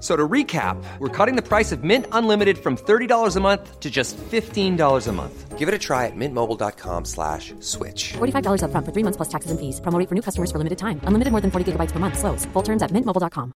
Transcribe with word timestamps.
So 0.00 0.14
to 0.16 0.28
recap, 0.28 0.76
we're 0.98 1.08
cutting 1.08 1.34
the 1.34 1.40
price 1.40 1.72
of 1.72 1.82
Mint 1.82 2.06
Unlimited 2.12 2.58
from 2.58 2.76
$30 2.76 3.36
a 3.36 3.40
month 3.40 3.80
to 3.80 3.90
just 3.90 4.18
$15 4.18 5.08
a 5.08 5.12
month. 5.12 5.58
Give 5.58 5.66
it 5.66 5.74
a 5.74 5.78
try 5.78 6.04
at 6.08 6.12
mintmobile.com 6.14 7.06
slash 7.06 7.54
switch. 7.60 8.12
$45 8.12 8.60
upfront 8.64 8.84
for 8.84 8.92
three 8.92 9.04
months 9.06 9.16
plus 9.16 9.30
taxes 9.34 9.50
and 9.50 9.58
fees. 9.58 9.80
Promo 9.80 9.98
rate 9.98 10.08
for 10.10 10.14
new 10.14 10.20
customers 10.28 10.50
for 10.52 10.58
limited 10.58 10.76
time. 10.76 11.00
Unlimited 11.08 11.32
more 11.32 11.40
than 11.40 11.50
40 11.50 11.72
gigabytes 11.72 11.92
per 11.92 12.00
month. 12.04 12.18
Slows. 12.18 12.44
Full 12.52 12.64
terms 12.68 12.82
at 12.82 12.90
mintmobile.com. 12.92 13.52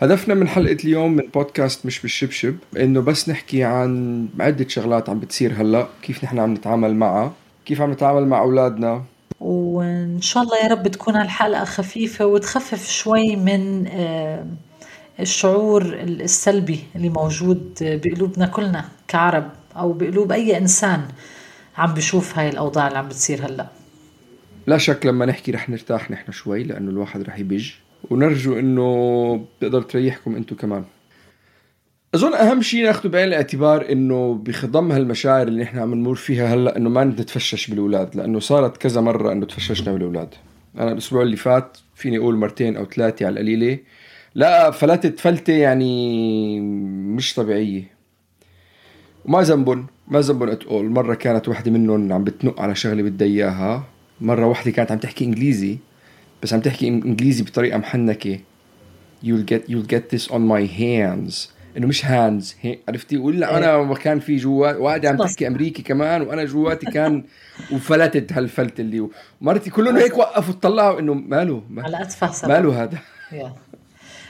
هدفنا 0.00 0.34
من 0.34 0.48
حلقة 0.48 0.76
اليوم 0.84 1.12
من 1.16 1.24
بودكاست 1.34 1.86
مش 1.86 2.00
بالشبشب 2.00 2.56
انه 2.76 3.00
بس 3.00 3.28
نحكي 3.28 3.64
عن 3.64 4.28
عدة 4.40 4.68
شغلات 4.68 5.08
عم 5.08 5.20
بتصير 5.20 5.52
هلا 5.52 5.88
كيف 6.02 6.24
نحن 6.24 6.38
عم 6.38 6.54
نتعامل 6.54 6.94
معها 6.94 7.32
كيف 7.66 7.80
عم 7.80 7.90
نتعامل 7.92 8.26
مع 8.26 8.40
اولادنا 8.40 9.04
وإن 9.39 10.21
شاء 10.21 10.43
الله 10.43 10.57
يا 10.63 10.67
رب 10.67 10.87
تكون 10.87 11.15
هالحلقة 11.15 11.65
خفيفة 11.65 12.25
وتخفف 12.25 12.89
شوي 12.89 13.35
من 13.35 13.87
آه، 13.87 14.45
الشعور 15.19 15.81
السلبي 15.93 16.79
اللي 16.95 17.09
موجود 17.09 17.73
بقلوبنا 17.81 18.45
كلنا 18.47 18.85
كعرب 19.07 19.49
أو 19.77 19.93
بقلوب 19.93 20.31
أي 20.31 20.57
إنسان 20.57 21.01
عم 21.77 21.93
بشوف 21.93 22.37
هاي 22.37 22.49
الأوضاع 22.49 22.87
اللي 22.87 22.99
عم 22.99 23.07
بتصير 23.07 23.45
هلأ. 23.45 23.67
لا 24.67 24.77
شك 24.77 25.05
لما 25.05 25.25
نحكي 25.25 25.51
رح 25.51 25.69
نرتاح 25.69 26.11
نحن 26.11 26.31
شوي 26.31 26.63
لأنه 26.63 26.91
الواحد 26.91 27.21
رح 27.21 27.39
يبج. 27.39 27.71
ونرجو 28.09 28.59
إنه 28.59 29.45
بتقدر 29.59 29.81
تريحكم 29.81 30.35
أنتم 30.35 30.55
كمان. 30.55 30.85
أظن 32.15 32.33
أهم 32.33 32.61
شيء 32.61 32.83
ناخذه 32.83 33.07
بعين 33.07 33.27
الاعتبار 33.27 33.91
إنه 33.91 34.33
بخضم 34.33 34.91
هالمشاعر 34.91 35.47
اللي 35.47 35.63
نحن 35.63 35.79
عم 35.79 35.93
نمر 35.93 36.15
فيها 36.15 36.53
هلأ 36.53 36.77
إنه 36.77 36.89
ما 36.89 37.03
نتفشش 37.03 37.67
بالأولاد 37.67 38.15
لأنه 38.15 38.39
صارت 38.39 38.77
كذا 38.77 39.01
مرة 39.01 39.31
إنه 39.31 39.45
تفششنا 39.45 39.93
بالأولاد. 39.93 40.29
أنا 40.77 40.91
الأسبوع 40.91 41.21
اللي 41.21 41.35
فات 41.35 41.77
فيني 41.95 42.17
أقول 42.17 42.35
مرتين 42.35 42.77
أو 42.77 42.85
ثلاثة 42.85 43.25
على 43.25 43.33
القليلة. 43.33 43.79
لا 44.35 44.71
فلتت 44.71 45.19
فلتة 45.19 45.53
يعني 45.53 46.59
مش 47.15 47.33
طبيعية. 47.33 47.83
وما 49.25 49.41
ذنبن 49.41 49.85
ما 50.07 50.21
ذنبن 50.21 50.49
اتقول 50.49 50.89
مرة 50.89 51.15
كانت 51.15 51.47
وحدة 51.49 51.71
منهم 51.71 52.13
عم 52.13 52.23
بتنق 52.23 52.61
على 52.61 52.75
شغلة 52.75 53.03
بدها 53.03 53.27
إياها. 53.27 53.83
مرة 54.21 54.47
وحدة 54.47 54.71
كانت 54.71 54.91
عم 54.91 54.97
تحكي 54.97 55.25
إنجليزي 55.25 55.77
بس 56.43 56.53
عم 56.53 56.61
تحكي 56.61 56.87
إنجليزي 56.87 57.43
بطريقة 57.43 57.77
محنكة. 57.77 58.39
You'll 59.25 59.45
get 59.51 59.69
you'll 59.69 59.89
get 59.93 60.09
this 60.15 60.27
on 60.31 60.41
my 60.53 60.65
hands. 60.79 61.53
إنه 61.77 61.87
مش 61.87 62.05
هاندز 62.05 62.55
عرفتي؟ 62.89 63.17
ولا 63.17 63.57
أنا 63.57 63.93
كان 63.93 64.19
في 64.19 64.35
جوا 64.35 64.71
واحدة 64.73 65.09
عم 65.09 65.17
تحكي 65.17 65.47
أمريكي 65.47 65.81
كمان 65.81 66.21
وأنا 66.21 66.43
جواتي 66.45 66.85
كان 66.85 67.23
وفلتت 67.71 68.33
هالفلت 68.33 68.79
اللي 68.79 69.09
ومرتي 69.41 69.69
كلهم 69.69 69.97
هيك 69.97 70.17
وقفوا 70.17 70.53
طلعوا 70.53 70.99
إنه 70.99 71.13
ماله؟ 71.13 71.63
ما- 71.69 71.83
على 71.83 72.07
سبب. 72.09 72.51
ماله 72.51 72.83
هذا. 72.83 72.97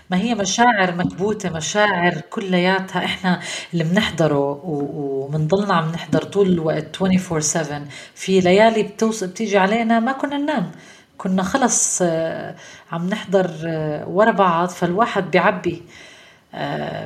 ما 0.10 0.18
هي 0.18 0.36
مشاعر 0.36 0.96
مكبوتة 0.96 1.50
مشاعر 1.50 2.22
كلياتها 2.30 3.06
إحنا 3.06 3.40
اللي 3.74 3.84
بنحضره 3.84 4.62
وبنضلنا 4.66 5.74
عم 5.74 5.92
نحضر 5.92 6.24
طول 6.24 6.50
الوقت 6.52 6.96
24/7 7.04 7.88
في 8.16 8.40
ليالي 8.40 8.84
بتوصل 8.84 9.28
بتيجي 9.28 9.58
علينا 9.58 10.00
ما 10.00 10.12
كنا 10.12 10.38
ننام. 10.38 10.72
كنا 11.18 11.44
خلص 11.44 12.00
آه، 12.02 12.56
عم 12.92 13.10
نحضر 13.10 13.52
آه، 13.68 14.10
ورا 14.10 14.32
بعض 14.32 14.70
فالواحد 14.70 15.32
بيعبي. 15.32 15.82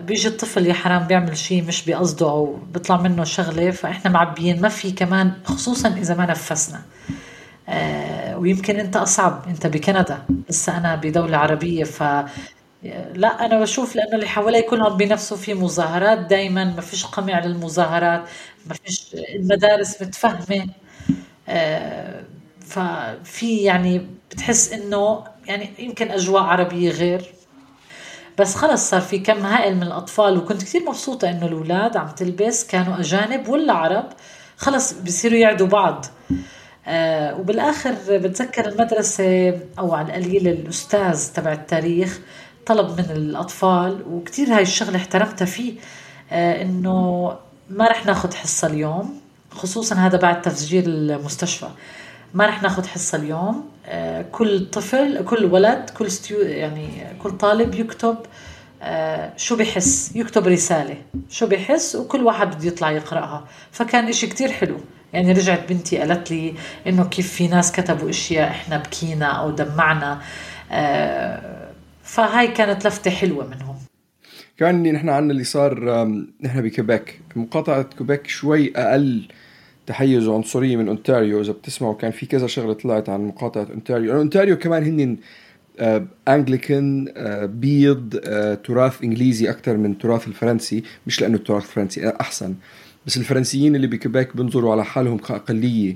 بيجي 0.02 0.28
الطفل 0.28 0.66
يا 0.68 0.74
حرام 0.74 1.08
بيعمل 1.08 1.38
شيء 1.38 1.64
مش 1.64 1.86
بقصده 1.86 2.30
أو 2.30 2.56
بيطلع 2.74 2.98
منه 3.02 3.24
شغلة 3.24 3.72
فإحنا 3.72 4.12
معبيين. 4.12 4.62
ما 4.62 4.70
في 4.70 4.92
كمان 4.92 5.32
خصوصا 5.46 5.90
إذا 5.90 6.16
ما 6.16 6.26
نفسنا. 6.26 6.82
آه، 7.70 8.38
ويمكن 8.38 8.80
أنت 8.80 8.96
أصعب. 8.98 9.44
أنت 9.48 9.68
بكندا. 9.68 10.18
لسه 10.50 10.78
أنا 10.78 10.96
بدولة 10.96 11.38
عربية 11.38 11.84
ف 11.84 12.04
لا 13.14 13.46
أنا 13.46 13.60
بشوف 13.62 13.96
لأنه 13.96 14.16
اللي 14.16 14.28
حوالي 14.28 14.62
كلهم 14.62 14.98
بنفسوا 14.98 15.38
في 15.38 15.54
مظاهرات 15.54 16.20
دائما 16.20 16.64
ما 16.64 16.82
فيش 16.82 17.06
قمع 17.06 17.40
للمظاهرات. 17.46 18.24
ما 18.68 18.74
فيش 18.74 19.16
المدارس 19.36 20.02
متفهمة. 20.02 20.68
آه، 21.50 22.24
ففي 22.62 23.58
يعني 23.64 24.08
بتحس 24.32 24.74
إنه 24.74 25.24
يعني 25.48 25.70
يمكن 25.80 26.12
أجواء 26.12 26.44
عربية 26.44 26.92
غير. 26.92 27.37
بس 28.38 28.56
خلص 28.56 28.90
صار 28.90 29.02
في 29.02 29.20
كم 29.20 29.46
هائل 29.46 29.76
من 29.76 29.84
الأطفال 29.84 30.38
وكنت 30.38 30.62
كثير 30.64 30.82
مبسوطة 30.88 31.30
إنه 31.30 31.46
الأولاد 31.46 31.98
عم 31.98 32.08
تلبس 32.08 32.68
كانوا 32.68 33.00
أجانب 33.00 33.48
ولا 33.50 33.74
عرب 33.74 34.06
خلص 34.58 34.94
بيصيروا 34.94 35.38
يعدوا 35.38 35.68
بعض. 35.68 36.06
آه 36.88 37.36
وبالآخر 37.40 37.96
بتذكر 38.10 38.68
المدرسة 38.68 39.60
أو 39.80 39.94
على 39.94 40.08
القليل 40.08 40.48
الأستاذ 40.48 41.34
تبع 41.34 41.52
التاريخ 41.54 42.20
طلب 42.66 42.90
من 43.00 43.06
الأطفال 43.16 44.04
وكثير 44.12 44.48
هاي 44.56 44.62
الشغلة 44.62 44.96
احترمتها 44.98 45.46
فيه 45.46 45.74
آه 46.32 46.62
إنه 46.62 47.28
ما 47.70 47.88
رح 47.88 48.06
ناخد 48.06 48.34
حصة 48.34 48.68
اليوم 48.68 49.20
خصوصا 49.52 49.96
هذا 49.96 50.18
بعد 50.18 50.42
تفجير 50.42 50.84
المستشفى. 50.88 51.68
ما 52.34 52.46
رح 52.46 52.64
ناخد 52.64 52.86
حصة 52.86 53.18
اليوم 53.18 53.70
كل 54.32 54.66
طفل 54.66 55.26
كل 55.26 55.46
ولد 55.46 55.90
كل 55.90 56.12
ستيو 56.12 56.40
يعني 56.42 56.90
كل 57.20 57.32
طالب 57.32 57.76
يكتب 57.76 58.18
آه، 58.82 59.34
شو 59.38 59.56
بحس؟ 59.56 60.16
يكتب 60.16 60.48
رسالة. 60.48 60.98
شو 61.30 61.48
بحس؟ 61.48 61.96
وكل 61.96 62.24
واحد 62.24 62.56
بده 62.56 62.68
يطلع 62.68 62.92
يقرأها. 62.92 63.48
فكان 63.72 64.08
إشي 64.08 64.28
كتير 64.28 64.52
حلو. 64.52 64.78
يعني 65.14 65.32
رجعت 65.32 65.70
بنتي 65.70 65.98
قالت 65.98 66.32
لي 66.32 66.54
إنه 66.88 67.06
كيف 67.06 67.34
في 67.34 67.48
ناس 67.48 67.72
كتبوا 67.72 68.10
إشياء 68.10 68.48
إحنا 68.48 68.78
بكينا 68.78 69.26
أو 69.26 69.52
دمعنا. 69.52 70.22
آه، 70.72 71.68
فهاي 72.04 72.48
كانت 72.48 72.88
لفتة 72.88 73.12
حلوة 73.12 73.48
منهم. 73.48 73.76
كان 74.58 74.94
نحن 74.94 75.10
عندنا 75.10 75.32
اللي 75.32 75.44
صار 75.44 76.06
نحن 76.42 76.62
بكيبك 76.62 77.20
مقاطعة 77.36 77.82
كيبك 77.84 78.28
شوي 78.28 78.74
أقل 78.76 79.28
تحيز 79.88 80.28
وعنصرية 80.28 80.76
من 80.76 80.88
أونتاريو. 80.88 81.42
إذا 81.42 81.52
بتسمعوا 81.52 81.94
كان 81.94 82.12
في 82.12 82.26
كذا 82.26 82.48
شغلة 82.48 82.74
طلعت 82.74 83.10
عن 83.10 83.28
مقاطعة 83.28 83.68
أونتاريو. 83.74 84.06
لأنه 84.06 84.20
أونتاريو 84.20 84.58
كمان 84.58 84.84
هن 84.84 85.18
آه، 85.80 86.08
أنجليكان 86.28 87.14
آه، 87.18 87.46
بيض 87.46 88.22
آه، 88.26 88.54
تراث 88.54 89.04
إنجليزي 89.04 89.50
أكثر 89.50 89.78
من 89.78 89.98
تراث 89.98 90.28
الفرنسي. 90.28 90.84
مش 91.08 91.22
لأنه 91.22 91.36
التراث 91.36 91.64
الفرنسي 91.64 92.10
أحسن. 92.10 92.56
بس 93.06 93.18
الفرنسيين 93.18 93.76
اللي 93.76 93.88
بكيبك 93.88 94.38
بنظروا 94.38 94.72
على 94.72 94.86
حالهم 94.86 95.18
كأقلية 95.18 95.96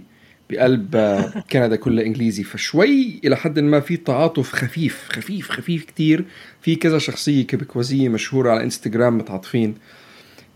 بقلب 0.49 0.95
كندا 1.51 1.75
كلها 1.75 2.05
إنجليزي. 2.05 2.43
فشوي 2.43 3.19
إلى 3.25 3.35
حد 3.37 3.59
ما 3.59 3.79
في 3.79 3.97
تعاطف 3.97 4.53
خفيف 4.53 5.09
خفيف 5.09 5.51
خفيف 5.51 5.85
كتير. 5.85 6.25
في 6.61 6.75
كذا 6.75 6.97
شخصية 6.97 7.47
كبكوزيه 7.47 8.09
مشهورة 8.09 8.51
على 8.51 8.63
إنستغرام 8.63 9.17
متعاطفين. 9.17 9.75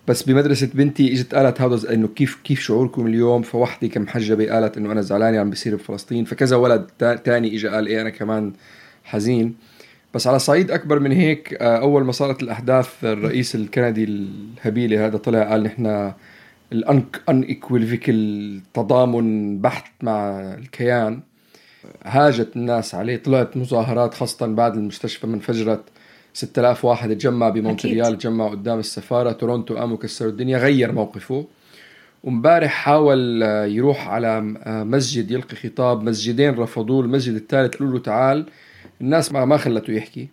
بس 0.08 0.24
بمدرسة 0.24 0.70
بنتي 0.74 1.14
إجت 1.14 1.36
قالت 1.36 1.62
هذا 1.62 1.94
إنه 1.94 2.08
كيف 2.08 2.36
كيف 2.44 2.60
شعوركم 2.60 3.08
اليوم؟ 3.08 3.42
فوحدة 3.42 3.88
كمحجبة 3.88 4.52
قالت 4.54 4.78
إنه 4.78 4.92
أنا 4.92 5.02
زعلانة 5.02 5.40
عم 5.40 5.50
بيصير 5.50 5.76
بفلسطين. 5.76 6.26
فكذا 6.26 6.56
ولد 6.56 6.86
تا- 7.00 7.16
تاني 7.16 7.56
اجى 7.56 7.68
قال 7.68 7.88
إيه 7.88 8.02
أنا 8.02 8.10
كمان 8.10 8.54
حزين. 9.04 9.56
بس 10.14 10.28
على 10.28 10.40
صعيد 10.40 10.72
أكبر 10.72 11.00
من 11.00 11.12
هيك 11.12 11.54
آه، 11.54 11.78
أول 11.78 12.04
ما 12.06 12.12
صارت 12.12 12.44
الأحداث 12.44 12.90
الرئيس 13.04 13.56
الكندي 13.56 14.04
الهبيلي 14.04 14.98
هذا 14.98 15.18
طلع 15.18 15.44
قال 15.52 15.64
نحن 15.64 16.12
ال 16.74 16.89
unequivocal 16.89 18.60
تضامن 18.74 19.60
بحت 19.62 19.92
مع 20.04 20.40
الكيان. 20.54 21.20
هاجت 22.04 22.56
الناس 22.56 22.96
عليه 22.96 23.18
طلعت 23.18 23.58
مظاهرات 23.58 24.14
خاصة 24.14 24.48
بعد 24.48 24.76
المستشفى 24.76 25.28
من 25.28 25.40
فجرت 25.40 25.82
6000 26.36 26.86
واحد 26.86 27.16
تجمع 27.16 27.50
بمونتريال. 27.50 28.18
تجمعوا 28.18 28.50
قدام 28.50 28.80
السفارة 28.80 29.32
تورونتو 29.32 29.78
قاموا 29.78 29.98
كسروا 29.98 30.32
الدنيا 30.32 30.58
غير 30.58 30.92
موقفه. 30.92 31.46
ومبارح 32.24 32.72
حاول 32.72 33.44
آه، 33.44 33.66
يروح 33.66 34.08
على 34.08 34.56
آه، 34.64 34.84
مسجد 34.84 35.32
يلقي 35.32 35.56
خطاب 35.56 36.04
مسجدين 36.04 36.56
رفضوه 36.56 37.04
المسجد 37.04 37.36
الثالث 37.36 37.76
قالوا 37.76 37.94
له 37.94 38.00
تعال. 38.00 38.46
الناس 39.02 39.32
ما 39.32 39.46
ما 39.46 39.58
خلته 39.58 39.94
يحكي. 39.94 40.28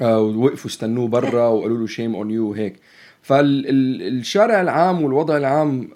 آه، 0.00 0.20
ووقفوا 0.20 0.70
استنوه 0.70 1.08
برا 1.08 1.48
وقالوا 1.54 1.78
له 1.78 1.86
shame 1.86 2.14
on 2.14 2.30
you 2.30 2.50
وهيك 2.50 2.76
فالشارع 3.22 4.60
العام 4.60 5.02
والوضع 5.02 5.36
العام 5.36 5.88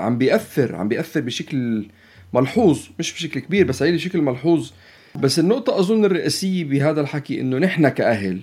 عم 0.00 0.18
بيأثر 0.18 0.76
عم 0.76 0.88
بيأثر 0.88 1.20
بشكل 1.20 1.86
ملحوظ 2.34 2.80
مش 2.98 3.12
بشكل 3.12 3.40
كبير 3.40 3.66
بس 3.66 3.82
عليه 3.82 3.92
بشكل 3.92 4.20
ملحوظ. 4.20 4.70
بس 5.18 5.38
النقطة 5.38 5.78
أظن 5.78 6.04
الرئيسية 6.04 6.64
بهذا 6.64 7.00
الحكي 7.00 7.40
إنه 7.40 7.58
نحن 7.58 7.88
كأهل 7.88 8.40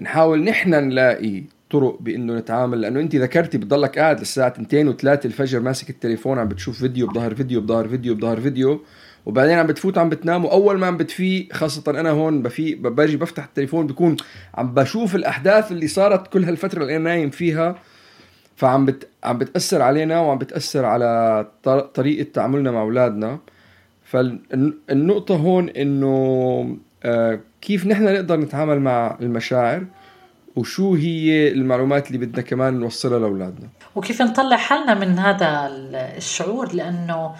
نحاول 0.00 0.44
نحن 0.44 0.70
نلاقي 0.70 1.42
طرق 1.70 1.98
بإنه 2.00 2.38
نتعامل 2.38 2.80
لأنه 2.80 3.00
أنت 3.00 3.16
ذكرتي 3.16 3.58
بتضلك 3.58 3.98
قاعد 3.98 4.18
للساعه 4.18 4.54
2 4.60 4.92
و3 4.92 5.04
الفجر 5.04 5.60
ماسك 5.60 5.90
التليفون 5.90 6.38
عم 6.38 6.48
بتشوف 6.48 6.78
فيديو 6.78 7.06
بظهر 7.06 7.34
فيديو 7.34 7.60
بظهر 7.60 7.88
فيديو 7.88 8.14
بظهر 8.14 8.40
فيديو 8.40 8.80
وبعدين 9.26 9.58
عم 9.58 9.66
بتفوت 9.66 9.98
عم 9.98 10.08
بتنام 10.08 10.44
وأول 10.44 10.78
ما 10.78 10.86
عم 10.86 10.96
بتفيق 10.96 11.52
خاصة 11.52 11.82
أنا 11.88 12.10
هون 12.10 12.42
بفيق 12.42 12.78
باجي 12.78 13.16
بفتح 13.16 13.44
التليفون 13.44 13.86
بكون 13.86 14.16
عم 14.54 14.74
بشوف 14.74 15.14
الأحداث 15.14 15.72
اللي 15.72 15.88
صارت 15.88 16.26
كل 16.26 16.44
هالفترة 16.44 16.82
اللي 16.82 16.96
أنا 16.96 17.04
نايم 17.04 17.30
فيها 17.30 17.78
فعم 18.56 18.84
بت... 18.86 19.08
عم 19.24 19.38
بتأثر 19.38 19.82
علينا 19.82 20.20
وعم 20.20 20.38
بتأثر 20.38 20.84
على 20.84 21.46
طريقة 21.94 22.26
تعاملنا 22.32 22.70
مع 22.70 22.80
أولادنا. 22.80 23.38
فالنقطة 24.16 25.36
هون 25.36 25.68
إنه 25.68 26.78
آه 27.02 27.40
كيف 27.60 27.86
نحن 27.86 28.04
نقدر 28.04 28.36
نتعامل 28.36 28.80
مع 28.80 29.16
المشاعر 29.20 29.84
وشو 30.56 30.94
هي 30.94 31.48
المعلومات 31.48 32.06
اللي 32.06 32.26
بدنا 32.26 32.42
كمان 32.42 32.80
نوصلها 32.80 33.18
لأولادنا؟ 33.18 33.68
وكيف 33.94 34.22
نطلع 34.22 34.56
حالنا 34.56 34.94
من 34.94 35.18
هذا 35.18 35.68
الشعور؟ 36.16 36.72
لأنه 36.72 37.34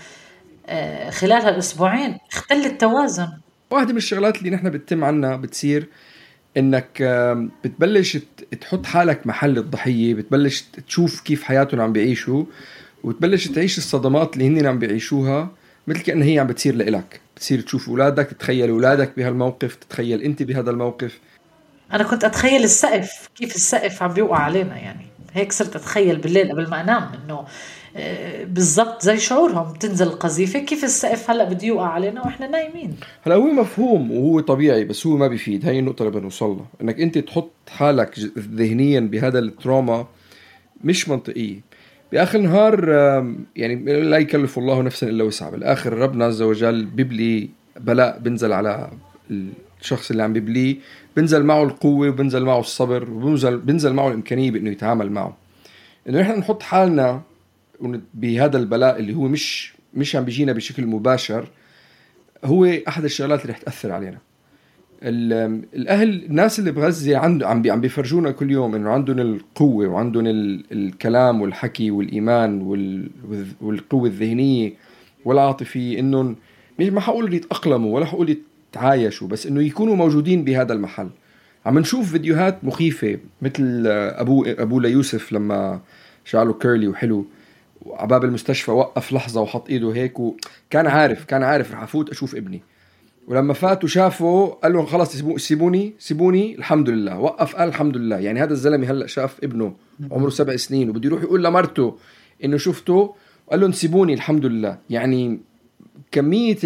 آه، 0.66 1.10
خلال 1.10 1.42
هالأسبوعين 1.42 2.18
اختل 2.32 2.56
التوازن. 2.56 3.28
واحدة 3.70 3.90
من 3.90 3.96
الشغلات 3.96 4.38
اللي 4.38 4.50
نحن 4.50 4.70
بتتم 4.70 5.04
عنا 5.04 5.36
بتصير 5.36 5.88
إنك 6.56 7.02
بتبلش 7.64 8.18
تحط 8.60 8.86
حالك 8.86 9.26
محل 9.26 9.58
الضحية 9.58 10.14
بتبلش 10.14 10.64
تشوف 10.86 11.20
كيف 11.20 11.42
حياتهم 11.42 11.80
عم 11.80 11.92
بيعيشوا 11.92 12.44
وتبلش 13.04 13.48
تعيش 13.48 13.78
الصدمات 13.78 14.34
اللي 14.34 14.46
هن 14.48 14.66
عم 14.66 14.78
بيعيشوها 14.78 15.50
مثل 15.86 16.00
كأنها 16.00 16.26
هي 16.26 16.38
عم 16.38 16.46
بتصير 16.46 16.74
لإلك. 16.74 17.20
بتصير 17.36 17.60
تشوف 17.60 17.88
أولادك 17.88 18.26
تتخيل 18.26 18.70
أولادك 18.70 19.12
بهالموقف 19.16 19.74
تتخيل 19.74 20.22
أنت 20.22 20.42
بهذا 20.42 20.70
الموقف. 20.70 21.18
أنا 21.92 22.04
كنت 22.04 22.24
أتخيل 22.24 22.64
السقف 22.64 23.28
كيف 23.34 23.56
السقف 23.56 24.02
عم 24.02 24.12
بيوقع 24.12 24.38
علينا 24.38 24.76
يعني. 24.76 25.06
هيك 25.32 25.52
صرت 25.52 25.76
أتخيل 25.76 26.16
بالليل 26.16 26.52
قبل 26.52 26.70
ما 26.70 26.80
أنام 26.80 27.10
إنه 27.24 27.44
بالضبط 28.44 29.02
زي 29.02 29.18
شعورهم. 29.18 29.74
تنزل 29.74 30.06
القذيفة 30.06 30.58
كيف 30.58 30.84
السقف 30.84 31.30
هلأ 31.30 31.44
بده 31.44 31.66
يوقع 31.66 31.86
علينا 31.86 32.20
وإحنا 32.24 32.46
نايمين؟ 32.46 32.96
هلأ 33.22 33.34
هو 33.34 33.46
مفهوم 33.46 34.10
وهو 34.10 34.40
طبيعي 34.40 34.84
بس 34.84 35.06
هو 35.06 35.16
ما 35.16 35.28
بيفيد. 35.28 35.66
هاي 35.66 35.78
النقطة 35.78 36.02
اللي 36.02 36.10
بدنا 36.10 36.22
نوصلها 36.22 36.66
إنك 36.82 37.00
أنت 37.00 37.18
تحط 37.18 37.52
حالك 37.68 38.18
ذهنيا 38.38 39.00
بهذا 39.00 39.38
التروما 39.38 40.06
مش 40.84 41.08
منطقية 41.08 41.60
بآخر 42.12 42.38
النهار 42.38 42.88
يعني 43.56 43.74
لا 44.02 44.16
يكلف 44.18 44.58
الله 44.58 44.82
نفسا 44.82 45.08
إلا 45.08 45.24
وسعها. 45.24 45.50
بالآخر 45.50 45.92
ربنا 45.92 46.24
عز 46.24 46.42
وجل 46.42 46.84
بيبلي 46.84 47.50
بلاء 47.80 48.18
بنزل 48.18 48.52
على 48.52 48.90
الشخص 49.80 50.10
اللي 50.10 50.22
عم 50.22 50.32
بيبليه 50.32 50.76
بنزل 51.16 51.44
معه 51.44 51.62
القوة 51.62 52.08
وبنزل 52.08 52.44
معه 52.44 52.60
الصبر 52.60 53.10
وبنزل 53.10 53.58
بنزل 53.58 53.92
معه 53.92 54.08
الإمكانية 54.08 54.50
بإنه 54.50 54.70
يتعامل 54.70 55.10
معه. 55.10 55.36
إنه 56.08 56.20
نحن 56.20 56.38
نحط 56.38 56.62
حالنا 56.62 57.22
بهذا 58.14 58.58
البلاء 58.58 58.98
اللي 58.98 59.14
هو 59.14 59.28
مش 59.28 59.74
مش 59.94 60.16
عم 60.16 60.24
بيجينا 60.24 60.52
بشكل 60.52 60.86
مباشر 60.86 61.48
هو 62.44 62.64
أحد 62.88 63.04
الشغلات 63.04 63.42
اللي 63.42 63.52
رح 63.52 63.58
تأثر 63.58 63.92
علينا. 63.92 64.18
الأهل 65.06 66.24
الناس 66.24 66.58
اللي 66.58 66.72
بغزة 66.72 67.16
عنده 67.16 67.48
عم 67.48 67.62
عم 67.70 67.80
بيفرجونا 67.80 68.30
كل 68.30 68.50
يوم 68.50 68.74
إنه 68.74 68.90
عندهم 68.90 69.18
القوة 69.18 69.86
وعندهم 69.86 70.26
الكلام 70.72 71.40
والحكي 71.40 71.90
والإيمان 71.90 72.62
والقوة 73.60 74.08
الذهنية 74.08 74.72
والعاطفية 75.24 75.98
إنهم 75.98 76.36
ما 76.78 77.00
حقول 77.00 77.34
يتأقلموا 77.34 77.94
ولا 77.94 78.06
حقول 78.06 78.36
يتعايشوا 78.72 79.28
بس 79.28 79.46
إنه 79.46 79.62
يكونوا 79.62 79.96
موجودين 79.96 80.44
بهذا 80.44 80.72
المحل. 80.72 81.08
عم 81.66 81.78
نشوف 81.78 82.12
فيديوهات 82.12 82.64
مخيفة 82.64 83.18
مثل 83.42 83.82
ابو 83.86 84.44
أبو 84.44 84.80
ليوسف 84.80 85.32
لما 85.32 85.80
شعله 86.24 86.52
كيرلي 86.52 86.88
وحلو 86.88 87.26
وعباب 87.82 88.24
المستشفى 88.24 88.70
وقف 88.70 89.12
لحظة 89.12 89.40
وحط 89.40 89.68
إيده 89.70 89.90
هيك 89.94 90.20
وكان 90.20 90.86
عارف 90.86 91.24
كان 91.24 91.42
عارف 91.42 91.72
رح 91.72 91.82
أفوت 91.82 92.10
أشوف 92.10 92.34
ابني. 92.34 92.62
ولما 93.26 93.54
فات 93.54 93.84
وشافه 93.84 94.46
قال 94.46 94.72
لهم 94.72 94.86
خلص 94.86 95.16
سيبوني 95.36 95.94
سيبوني 95.98 96.54
الحمد 96.54 96.88
لله 96.90 97.18
وقف 97.18 97.56
قال 97.56 97.68
الحمد 97.68 97.96
لله 97.96 98.16
يعني 98.18 98.42
هذا 98.42 98.52
الزلمة 98.52 98.90
هلأ 98.90 99.06
شاف 99.06 99.44
ابنه 99.44 99.74
عمره 100.10 100.30
سبع 100.30 100.56
سنين 100.56 100.90
وبده 100.90 101.06
يروح 101.06 101.22
يقول 101.22 101.44
لمرته 101.44 101.98
إنه 102.44 102.56
شفته. 102.56 103.14
قال 103.50 103.60
لهم 103.60 103.72
سيبوني 103.72 104.14
الحمد 104.14 104.46
لله 104.46 104.78
يعني 104.90 105.40
كمية 106.12 106.58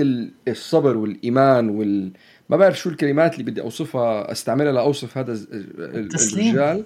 الصبر 0.48 0.96
والإيمان 0.96 1.68
وال 1.68 2.10
ما 2.50 2.56
بعرف 2.56 2.78
شو 2.78 2.90
الكلمات 2.90 3.34
اللي 3.34 3.50
بدي 3.50 3.60
أوصفها 3.60 4.32
أستعملها 4.32 4.72
لأوصف 4.72 5.18
هذا 5.18 5.38
الرجال. 5.52 6.84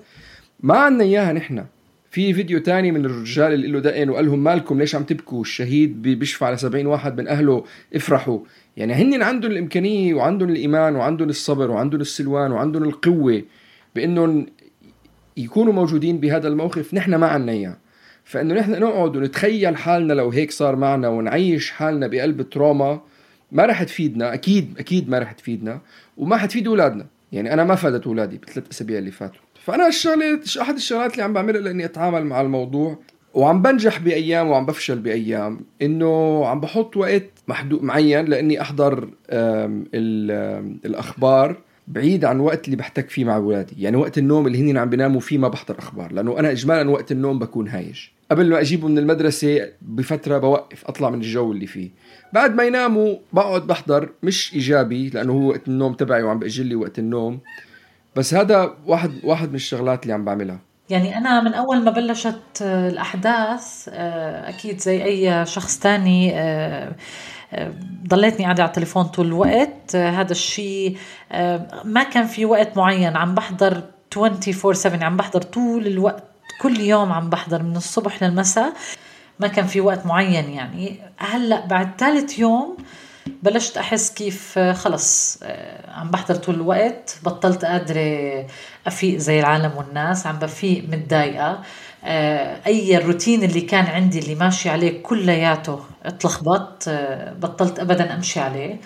ما 0.60 0.78
عندنا 0.78 1.04
إياها 1.04 1.32
نحن. 1.32 1.64
في 2.10 2.34
فيديو 2.34 2.58
تاني 2.58 2.92
من 2.92 3.04
الرجال 3.04 3.52
اللي 3.52 3.68
له 3.68 3.80
دقن 3.80 4.10
وقال 4.10 4.26
لهم 4.26 4.44
مالكم 4.44 4.78
ليش 4.78 4.94
عم 4.94 5.02
تبكوا؟ 5.02 5.40
الشهيد 5.40 6.02
بيشفى 6.02 6.44
على 6.44 6.56
70 6.56 6.86
واحد 6.86 7.20
من 7.20 7.28
أهله 7.28 7.64
افرحوا. 7.94 8.38
يعني 8.76 8.92
هن 8.92 9.22
عندهم 9.22 9.52
الإمكانية 9.52 10.14
وعندهم 10.14 10.48
الإيمان 10.48 10.96
وعندهم 10.96 11.28
الصبر 11.28 11.70
وعندهم 11.70 12.00
السلوان 12.00 12.52
وعندهم 12.52 12.82
القوة 12.82 13.42
بانهم 13.94 14.46
يكونوا 15.36 15.72
موجودين 15.72 16.18
بهذا 16.18 16.48
الموقف 16.48 16.94
نحن 16.94 17.14
ما 17.14 17.26
عنا 17.26 17.52
إياه. 17.52 17.76
فإنه 18.24 18.54
نحن 18.54 18.80
نقعد 18.80 19.16
ونتخيل 19.16 19.76
حالنا 19.76 20.12
لو 20.12 20.30
هيك 20.30 20.50
صار 20.50 20.76
معنا 20.76 21.08
ونعيش 21.08 21.70
حالنا 21.70 22.06
بقلب 22.06 22.42
تروما 22.50 23.00
ما 23.52 23.66
رح 23.66 23.82
تفيدنا 23.82 24.34
أكيد 24.34 24.74
أكيد 24.78 25.08
ما 25.08 25.18
رح 25.18 25.32
تفيدنا 25.32 25.80
وما 26.16 26.36
حتفيد 26.36 26.68
أولادنا. 26.68 27.06
يعني 27.32 27.52
أنا 27.52 27.64
ما 27.64 27.74
فادت 27.74 28.06
أولادي 28.06 28.38
بالثلاث 28.38 28.70
أسابيع 28.70 28.98
اللي 28.98 29.10
فاتوا. 29.10 29.40
فأنا 29.64 29.86
الشغله 29.88 30.40
أحد 30.60 30.74
الشغلات 30.74 31.12
اللي 31.12 31.22
عم 31.22 31.32
بعملها 31.32 31.60
لأني 31.60 31.84
أتعامل 31.84 32.24
مع 32.24 32.40
الموضوع 32.40 32.98
وعم 33.34 33.62
بنجح 33.62 33.98
بأيام 33.98 34.50
وعم 34.50 34.66
بفشل 34.66 34.98
بأيام 34.98 35.60
إنه 35.82 36.46
عم 36.46 36.60
بحط 36.60 36.96
وقت 36.96 37.31
محدود 37.48 37.82
معين 37.82 38.25
لإني 38.25 38.60
أحضر 38.60 39.08
الأخبار 40.84 41.56
بعيد 41.88 42.25
عن 42.25 42.40
وقت 42.40 42.64
اللي 42.64 42.76
بحتك 42.76 43.10
فيه 43.10 43.25
مع 43.25 43.36
أولادي. 43.36 43.82
يعني 43.82 43.96
وقت 43.96 44.19
النوم 44.19 44.46
اللي 44.46 44.70
هن 44.70 44.76
عم 44.76 44.90
بيناموا 44.90 45.20
فيه 45.20 45.38
ما 45.38 45.48
بحضر 45.48 45.78
أخبار 45.78 46.12
لأنه 46.12 46.38
أنا 46.38 46.50
اجمالا 46.50 46.90
وقت 46.90 47.12
النوم 47.12 47.38
بكون 47.38 47.69
هايج. 47.69 48.00
قبل 48.31 48.50
ما 48.50 48.60
أجيبه 48.60 48.88
من 48.88 48.98
المدرسة 48.98 49.69
بفترة 49.82 50.38
بوقف 50.38 50.84
أطلع 50.86 51.10
من 51.10 51.19
الجو 51.19 51.52
اللي 51.52 51.66
فيه. 51.66 51.90
بعد 52.32 52.54
ما 52.54 52.64
يناموا 52.64 53.16
بقعد 53.32 53.66
بحضر 53.66 54.08
مش 54.22 54.54
إيجابي 54.54 55.10
لأنه 55.10 55.32
هو 55.32 55.48
وقت 55.48 55.69
النوم 55.69 55.92
تبعي 55.92 56.22
وعم 56.22 56.38
باجل 56.38 56.66
لي 56.66 56.75
وقت 56.75 56.98
النوم. 56.98 57.40
بس 58.16 58.34
هذا 58.34 58.74
واحد 58.86 59.12
واحد 59.24 59.48
من 59.48 59.55
الشغلات 59.55 60.03
اللي 60.03 60.14
عم 60.14 60.24
بعملها. 60.24 60.58
يعني 60.91 61.19
أنا 61.19 61.41
من 61.41 61.55
أول 61.55 61.84
ما 61.84 61.91
بلشت 61.91 62.62
آه، 62.62 62.88
الأحداث 62.88 63.88
آه، 63.93 64.48
أكيد 64.48 64.81
زي 64.81 65.05
أي 65.05 65.46
شخص 65.46 65.79
تاني 65.79 66.32
آه، 66.34 66.93
ضليتني 68.08 68.44
قاعدة 68.44 68.62
على 68.62 68.69
التليفون 68.69 69.05
طول 69.05 69.26
الوقت. 69.26 69.96
هذا 69.96 70.32
الشيء 70.32 70.96
ما 71.84 72.03
كان 72.12 72.26
في 72.26 72.44
وقت 72.44 72.76
معين. 72.76 73.17
عم 73.17 73.34
بحضر 73.34 73.82
24 74.17 74.74
7 74.74 75.05
عم 75.05 75.17
بحضر 75.17 75.43
طول 75.43 75.86
الوقت 75.86 76.22
كل 76.60 76.81
يوم 76.81 77.12
عم 77.12 77.31
بحضر 77.31 77.62
من 77.62 77.76
الصبح 77.76 78.22
للمساء. 78.22 78.72
ما 79.41 79.48
كان 79.48 79.67
في 79.67 79.81
وقت 79.81 80.06
معين 80.06 80.50
يعني. 80.50 80.98
هلأ 81.19 81.67
بعد 81.67 81.91
ثالث 81.98 82.38
يوم 82.38 82.76
بلشت 83.43 83.76
أحس 83.76 84.10
كيف 84.10 84.58
آه، 84.58 84.72
خلص 84.72 85.38
آه، 85.43 85.90
عم 85.90 86.10
بحضر 86.10 86.34
طول 86.34 86.54
الوقت 86.54 87.16
بطلت 87.22 87.64
قادرة 87.64 88.46
أفيق 88.86 89.19
زي 89.19 89.40
العالم 89.40 89.72
والناس 89.76 90.26
عم 90.26 90.38
بفيق 90.38 90.84
متضايقة. 90.88 91.62
آه، 92.04 92.56
أي 92.66 92.96
الروتين 92.96 93.43
اللي 93.43 93.60
كان 93.60 93.86
عندي 93.86 94.19
اللي 94.19 94.34
ماشي 94.34 94.70
عليه 94.70 95.02
كلياته 95.02 95.81
اتلخبط 96.04 96.84
بطلت 97.40 97.78
ابدا 97.78 98.14
أمشي 98.14 98.40
عليه. 98.40 98.81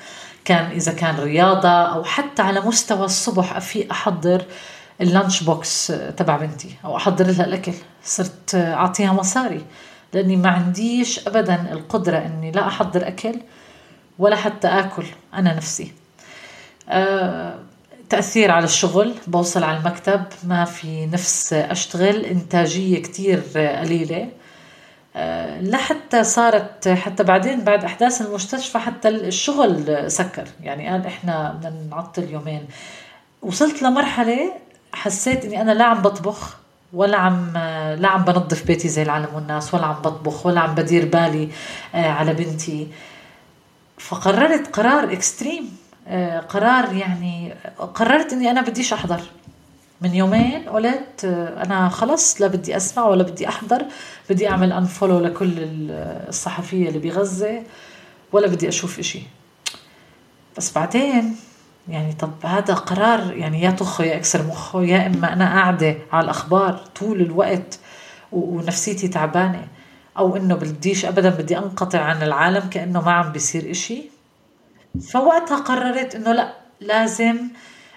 كان 0.44 0.70
إذا 0.70 0.92
كان 0.92 1.16
رياضة 1.16 1.68
أو 1.68 2.04
حتى 2.04 2.42
على 2.42 2.60
مستوى 2.60 3.04
الصبح 3.04 3.56
أفيق 3.56 3.90
أحضر 3.90 4.44
اللانش 5.00 5.42
بوكس 5.42 5.92
تبع 6.16 6.36
بنتي 6.36 6.68
أو 6.84 6.96
أحضر 6.96 7.26
لها 7.26 7.44
الأكل. 7.44 7.72
صرت 8.04 8.54
أعطيها 8.54 9.12
مصاري 9.12 9.64
لأني 10.14 10.36
ما 10.36 10.50
عنديش 10.50 11.28
ابدا 11.28 11.72
القدرة 11.72 12.16
إني 12.18 12.52
لا 12.52 12.66
أحضر 12.66 13.08
أكل. 13.08 13.34
ولا 14.18 14.36
حتى 14.36 14.68
آكل 14.68 15.04
أنا 15.34 15.54
نفسي. 15.54 15.92
أه 16.88 17.54
تأثير 18.10 18.50
على 18.50 18.64
الشغل 18.64 19.14
بوصل 19.26 19.62
على 19.64 19.78
المكتب 19.78 20.24
ما 20.44 20.64
في 20.64 21.06
نفس 21.06 21.52
أشتغل 21.52 22.24
إنتاجية 22.24 23.02
كتير 23.02 23.42
قليلة. 23.56 24.28
أه 25.16 25.60
لحتى 25.60 26.24
صارت 26.24 26.88
حتى 26.88 27.22
بعدين 27.22 27.64
بعد 27.64 27.84
أحداث 27.84 28.20
المستشفى 28.22 28.78
حتى 28.78 29.08
الشغل 29.08 30.04
سكر. 30.10 30.48
يعني 30.62 30.88
قال 30.88 31.06
إحنا 31.06 31.52
بدنا 31.52 31.84
نعطل 31.90 32.30
يومين. 32.30 32.64
وصلت 33.42 33.82
لمرحلة 33.82 34.52
حسيت 34.92 35.44
إني 35.44 35.60
أنا 35.60 35.72
لا 35.72 35.84
عم 35.84 36.02
بطبخ 36.02 36.56
ولا 36.92 37.16
عم 37.16 37.52
لا 37.98 38.08
عم 38.08 38.24
بنظف 38.24 38.66
بيتي 38.66 38.88
زي 38.88 39.02
العالم 39.02 39.28
والناس 39.34 39.74
ولا 39.74 39.86
عم 39.86 39.94
بطبخ 39.94 40.46
ولا 40.46 40.60
عم 40.60 40.74
بدير 40.74 41.04
بالي 41.04 41.48
آه، 41.94 42.08
على 42.10 42.34
بنتي. 42.34 42.88
فقررت 43.98 44.76
قرار 44.76 45.12
extreme 45.12 45.76
آه، 46.08 46.40
قرار 46.40 46.92
يعني 46.92 47.54
قررت 47.94 48.32
إني 48.32 48.50
أنا 48.50 48.60
بديش 48.62 48.92
أحضر. 48.92 49.20
من 50.00 50.14
يومين 50.14 50.68
قلت 50.68 51.24
آه، 51.24 51.62
أنا 51.64 51.88
خلص 51.88 52.40
لا 52.40 52.46
بدي 52.46 52.76
أسمع 52.76 53.06
ولا 53.06 53.22
بدي 53.22 53.48
أحضر 53.48 53.84
بدي 54.30 54.48
أعمل 54.48 54.72
unfollow 54.72 55.18
لكل 55.18 55.52
الصحفية 56.28 56.88
اللي 56.88 56.98
بغزة 56.98 57.62
ولا 58.32 58.46
بدي 58.46 58.68
أشوف 58.68 58.98
إشي. 58.98 59.22
بس 60.56 60.72
بعدين 60.72 61.36
يعني 61.88 62.12
طب 62.12 62.30
هذا 62.44 62.74
قرار 62.74 63.32
يعني 63.32 63.62
يا 63.62 63.70
طخه 63.70 64.04
يا 64.04 64.16
إكسر 64.16 64.42
مخه 64.42 64.82
يا 64.82 65.06
إما 65.06 65.32
أنا 65.32 65.52
قاعدة 65.52 65.96
على 66.12 66.24
الأخبار 66.24 66.80
طول 67.00 67.20
الوقت 67.20 67.78
ونفسيتي 68.32 69.08
تعبانة. 69.08 69.68
أو 70.18 70.36
إنه 70.36 70.54
بديش 70.54 71.04
ابدا 71.04 71.30
بدي 71.30 71.58
أنقطع 71.58 71.98
عن 72.00 72.22
العالم 72.22 72.68
كأنه 72.70 73.00
ما 73.00 73.12
عم 73.12 73.32
بيصير 73.32 73.70
إشي. 73.70 74.02
فوقتها 75.12 75.56
قررت 75.56 76.14
إنه 76.14 76.32
لا 76.32 76.52
لازم 76.80 77.36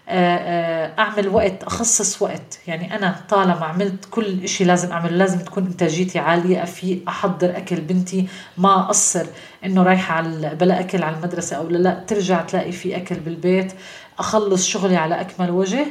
آه، 0.09 0.37
آه، 0.37 0.99
أعمل 0.99 1.27
وقت 1.27 1.63
أخصص 1.63 2.21
وقت. 2.21 2.59
يعني 2.67 2.95
أنا 2.95 3.15
طالما 3.29 3.65
عملت 3.65 4.05
كل 4.11 4.47
شيء 4.47 4.67
لازم 4.67 4.91
أعمله 4.91 5.11
لازم 5.11 5.39
تكون 5.39 5.65
إنتاجيتي 5.65 6.19
عالية 6.19 6.63
افيق 6.63 7.03
أحضر 7.07 7.57
أكل 7.57 7.81
بنتي 7.81 8.27
ما 8.57 8.79
أقصر 8.79 9.25
إنه 9.65 9.83
رايحة 9.83 10.13
على 10.15 10.55
بلا 10.55 10.79
أكل 10.79 11.03
على 11.03 11.15
المدرسة 11.15 11.57
أو 11.57 11.69
لا 11.69 12.03
ترجع 12.07 12.41
تلاقي 12.41 12.71
في 12.71 12.97
أكل 12.97 13.15
بالبيت 13.15 13.73
أخلص 14.19 14.67
شغلي 14.67 14.95
على 14.95 15.21
أكمل 15.21 15.51
وجه 15.51 15.85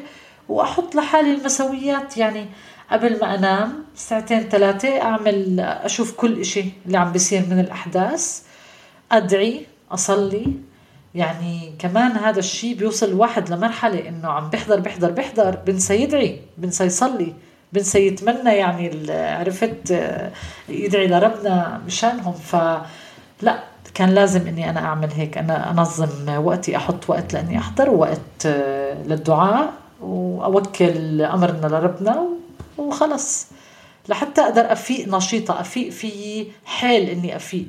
وأحط 0.48 0.94
لحالي 0.94 1.34
المسويات. 1.34 2.16
يعني 2.16 2.46
قبل 2.92 3.20
ما 3.20 3.34
أنام 3.34 3.72
ساعتين 3.94 4.40
ثلاثة 4.40 5.02
أعمل 5.02 5.60
أشوف 5.60 6.12
كل 6.12 6.44
شيء 6.44 6.72
اللي 6.86 6.98
عم 6.98 7.12
بيصير 7.12 7.42
من 7.50 7.60
الأحداث 7.60 8.42
أدعي 9.12 9.66
أصلي. 9.90 10.46
يعني 11.14 11.72
كمان 11.78 12.10
هذا 12.10 12.38
الشيء 12.38 12.74
بيوصل 12.74 13.08
الواحد 13.08 13.50
لمرحلة 13.50 14.08
إنه 14.08 14.28
عم 14.28 14.50
بيحضر 14.50 14.80
بيحضر 14.80 15.10
بيحضر 15.10 15.56
بنسى 15.66 16.02
يدعي 16.02 16.40
بنسى 16.58 16.84
يصلي 16.84 17.34
بنسى 17.72 18.06
يتمنى 18.06 18.50
يعني 18.50 19.12
عرفت 19.12 20.00
يدعي 20.68 21.06
لربنا 21.06 21.80
مشانهم. 21.86 22.32
فلا 22.32 23.58
كان 23.94 24.08
لازم 24.10 24.46
إني 24.46 24.70
أنا 24.70 24.80
أعمل 24.80 25.10
هيك. 25.12 25.38
أنا 25.38 25.70
أنظم 25.70 26.44
وقتي 26.44 26.76
أحط 26.76 27.10
وقت 27.10 27.32
لإني 27.32 27.58
أحضر 27.58 27.90
ووقت 27.90 28.46
للدعاء 29.06 29.72
وأوكل 30.00 31.22
أمرنا 31.22 31.66
لربنا 31.66 32.39
وخلص 33.00 33.46
لحتى 34.08 34.40
أقدر 34.40 34.72
أفيق 34.72 35.08
نشيطة 35.08 35.60
أفيق 35.60 35.90
في 35.90 36.46
حيل 36.64 37.10
إني 37.10 37.36
أفيق 37.36 37.66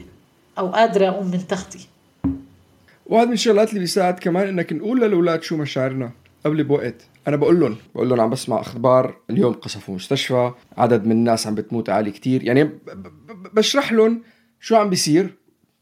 أو 0.57 0.67
قادرة 0.67 1.07
أقوم 1.07 1.31
من 1.31 1.47
تختي. 1.47 1.87
واحد 3.05 3.27
من 3.27 3.33
الشغلات 3.33 3.69
اللي 3.69 3.79
بيساعد 3.79 4.19
كمان 4.19 4.47
إنك 4.47 4.73
نقول 4.73 5.01
للأولاد 5.01 5.43
شو 5.43 5.57
مشاعرنا 5.57 6.11
قبل 6.45 6.63
بوقت. 6.63 6.95
أنا 7.27 7.35
بقول 7.35 7.59
لهم 7.59 7.75
بقول 7.95 8.09
لهم 8.09 8.21
عم 8.21 8.29
بسمع 8.29 8.61
أخبار 8.61 9.15
اليوم 9.29 9.53
قصفوا 9.53 9.95
مستشفى 9.95 10.51
عدد 10.77 11.05
من 11.05 11.11
الناس 11.11 11.47
عم 11.47 11.55
بتموت 11.55 11.89
عالي 11.89 12.11
كتير. 12.11 12.43
يعني 12.43 12.69
بشرح 13.53 13.91
لهم 13.91 14.21
شو 14.59 14.75
عم 14.75 14.89
بيصير 14.89 15.35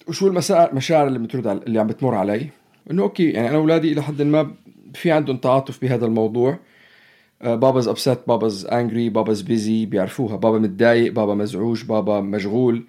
وشو 0.07 0.27
المشاعر 0.27 1.07
اللي 1.07 1.19
بترد 1.19 1.47
اللي 1.47 1.79
عم 1.79 1.87
بتمر 1.87 2.15
علي. 2.15 2.49
إنه 2.91 3.03
okay 3.03 3.29
يعني 3.29 3.49
أنا 3.49 3.57
أولادي 3.57 3.91
إلى 3.91 4.01
حد 4.01 4.21
ما 4.21 4.51
في 4.93 5.11
عندهم 5.11 5.37
تعاطف 5.37 5.81
بهذا 5.81 6.05
الموضوع. 6.05 6.59
baba's 7.41 7.87
upset 7.87 8.19
baba's 8.27 8.65
angry 8.65 9.09
baba's 9.09 9.41
busy 9.41 9.85
بيعرفوها. 9.85 10.35
بابا 10.35 10.59
متضايق 10.59 11.13
بابا 11.13 11.35
مزعوج 11.35 11.83
بابا 11.85 12.21
مشغول. 12.21 12.83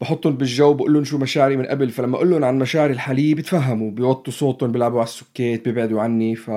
بحطهم 0.00 0.36
بالجو 0.36 0.74
بقول 0.74 0.92
لهم 0.92 1.04
شو 1.04 1.18
مشاعري 1.18 1.56
من 1.56 1.66
قبل. 1.66 1.90
فلما 1.90 2.16
أقول 2.16 2.30
لهم 2.30 2.44
عن 2.44 2.58
مشاعري 2.58 2.92
الحاليه 2.92 3.34
بتفهموا. 3.34 3.90
بيوطوا 3.90 4.32
صوتهم 4.32 4.72
بيلعبوا 4.72 4.98
على 4.98 5.06
السكيت 5.08 5.64
بيبعدوا 5.64 6.00
عني. 6.00 6.36
ف 6.36 6.50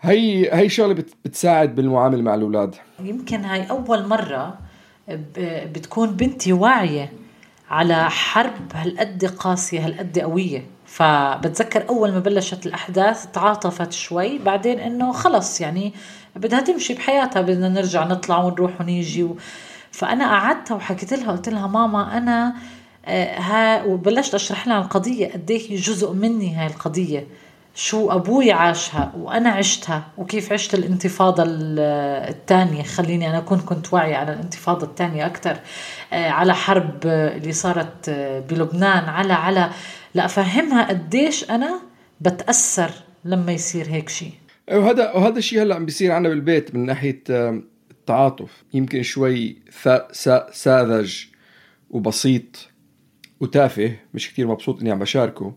هي 0.00 0.50
هي 0.52 0.68
شغلة 0.68 1.04
بتساعد 1.24 1.74
بالمعاملة 1.74 2.22
مع 2.22 2.34
الأولاد. 2.34 2.74
يمكن 3.00 3.40
هاي 3.40 3.70
أول 3.70 4.06
مرة 4.06 4.58
بتكون 5.72 6.10
بنتي 6.10 6.52
واعية 6.52 7.12
على 7.70 8.10
حرب 8.10 8.72
هالقد 8.74 9.24
قاسية 9.24 9.86
هالقد 9.86 10.18
قوية. 10.18 10.64
فبتذكر 10.94 11.88
أول 11.88 12.12
ما 12.12 12.18
بلشت 12.18 12.66
الأحداث 12.66 13.26
تعاطفت 13.26 13.92
شوي 13.92 14.38
بعدين 14.38 14.78
إنه 14.78 15.12
خلص 15.12 15.60
يعني 15.60 15.92
بدها 16.36 16.60
تمشي 16.60 16.94
بحياتها 16.94 17.42
بدنا 17.42 17.68
نرجع 17.68 18.04
نطلع 18.04 18.38
ونروح 18.38 18.80
ونيجي 18.80 19.22
و... 19.22 19.36
فأنا 19.90 20.30
قعدتها 20.30 20.74
وحكيت 20.74 21.12
لها 21.12 21.32
قلت 21.32 21.48
لها 21.48 21.66
ماما 21.66 22.18
أنا 22.18 22.54
آه، 23.06 23.38
ها 23.38 23.84
وبلشت 23.84 24.34
أشرح 24.34 24.66
لها 24.66 24.78
القضية 24.78 25.32
قد 25.32 25.52
هي 25.52 25.76
جزء 25.76 26.12
مني 26.12 26.54
هاي 26.54 26.66
القضية. 26.66 27.26
شو 27.74 28.10
أبوي 28.10 28.52
عاشها 28.52 29.12
وأنا 29.18 29.50
عشتها 29.50 30.02
وكيف 30.18 30.52
عشت 30.52 30.74
الانتفاضة 30.74 31.44
الثانية 31.46 32.82
خليني 32.82 33.30
أنا 33.30 33.40
كنت 33.40 33.64
كنت 33.64 33.92
واعية 33.94 34.16
على 34.16 34.32
الانتفاضة 34.32 34.86
الثانية 34.86 35.26
أكثر 35.26 35.56
آه، 36.12 36.28
على 36.28 36.54
حرب 36.54 37.06
اللي 37.06 37.52
صارت 37.52 38.08
آه، 38.08 38.40
بلبنان 38.40 39.04
على 39.08 39.32
على 39.32 39.70
لافهمها 40.14 40.88
قديش 40.88 41.50
أنا 41.50 41.80
بتأثر 42.20 42.90
لما 43.24 43.52
يصير 43.52 43.86
هيك 43.88 44.08
شيء 44.08 44.32
وهذا 44.72 45.12
وهذا 45.12 45.38
الشيء 45.38 45.62
هلأ 45.62 45.74
عم 45.74 45.84
بيصير 45.84 46.12
عنا 46.12 46.28
بالبيت 46.28 46.74
من 46.74 46.86
ناحية 46.86 47.22
التعاطف. 47.90 48.64
يمكن 48.74 49.02
شوي 49.02 49.56
ساذج 50.52 51.24
وبسيط 51.90 52.68
وتافه 53.40 53.96
مش 54.14 54.32
كتير 54.32 54.46
مبسوط 54.46 54.80
إني 54.80 54.90
عم 54.90 54.98
بشاركه. 54.98 55.54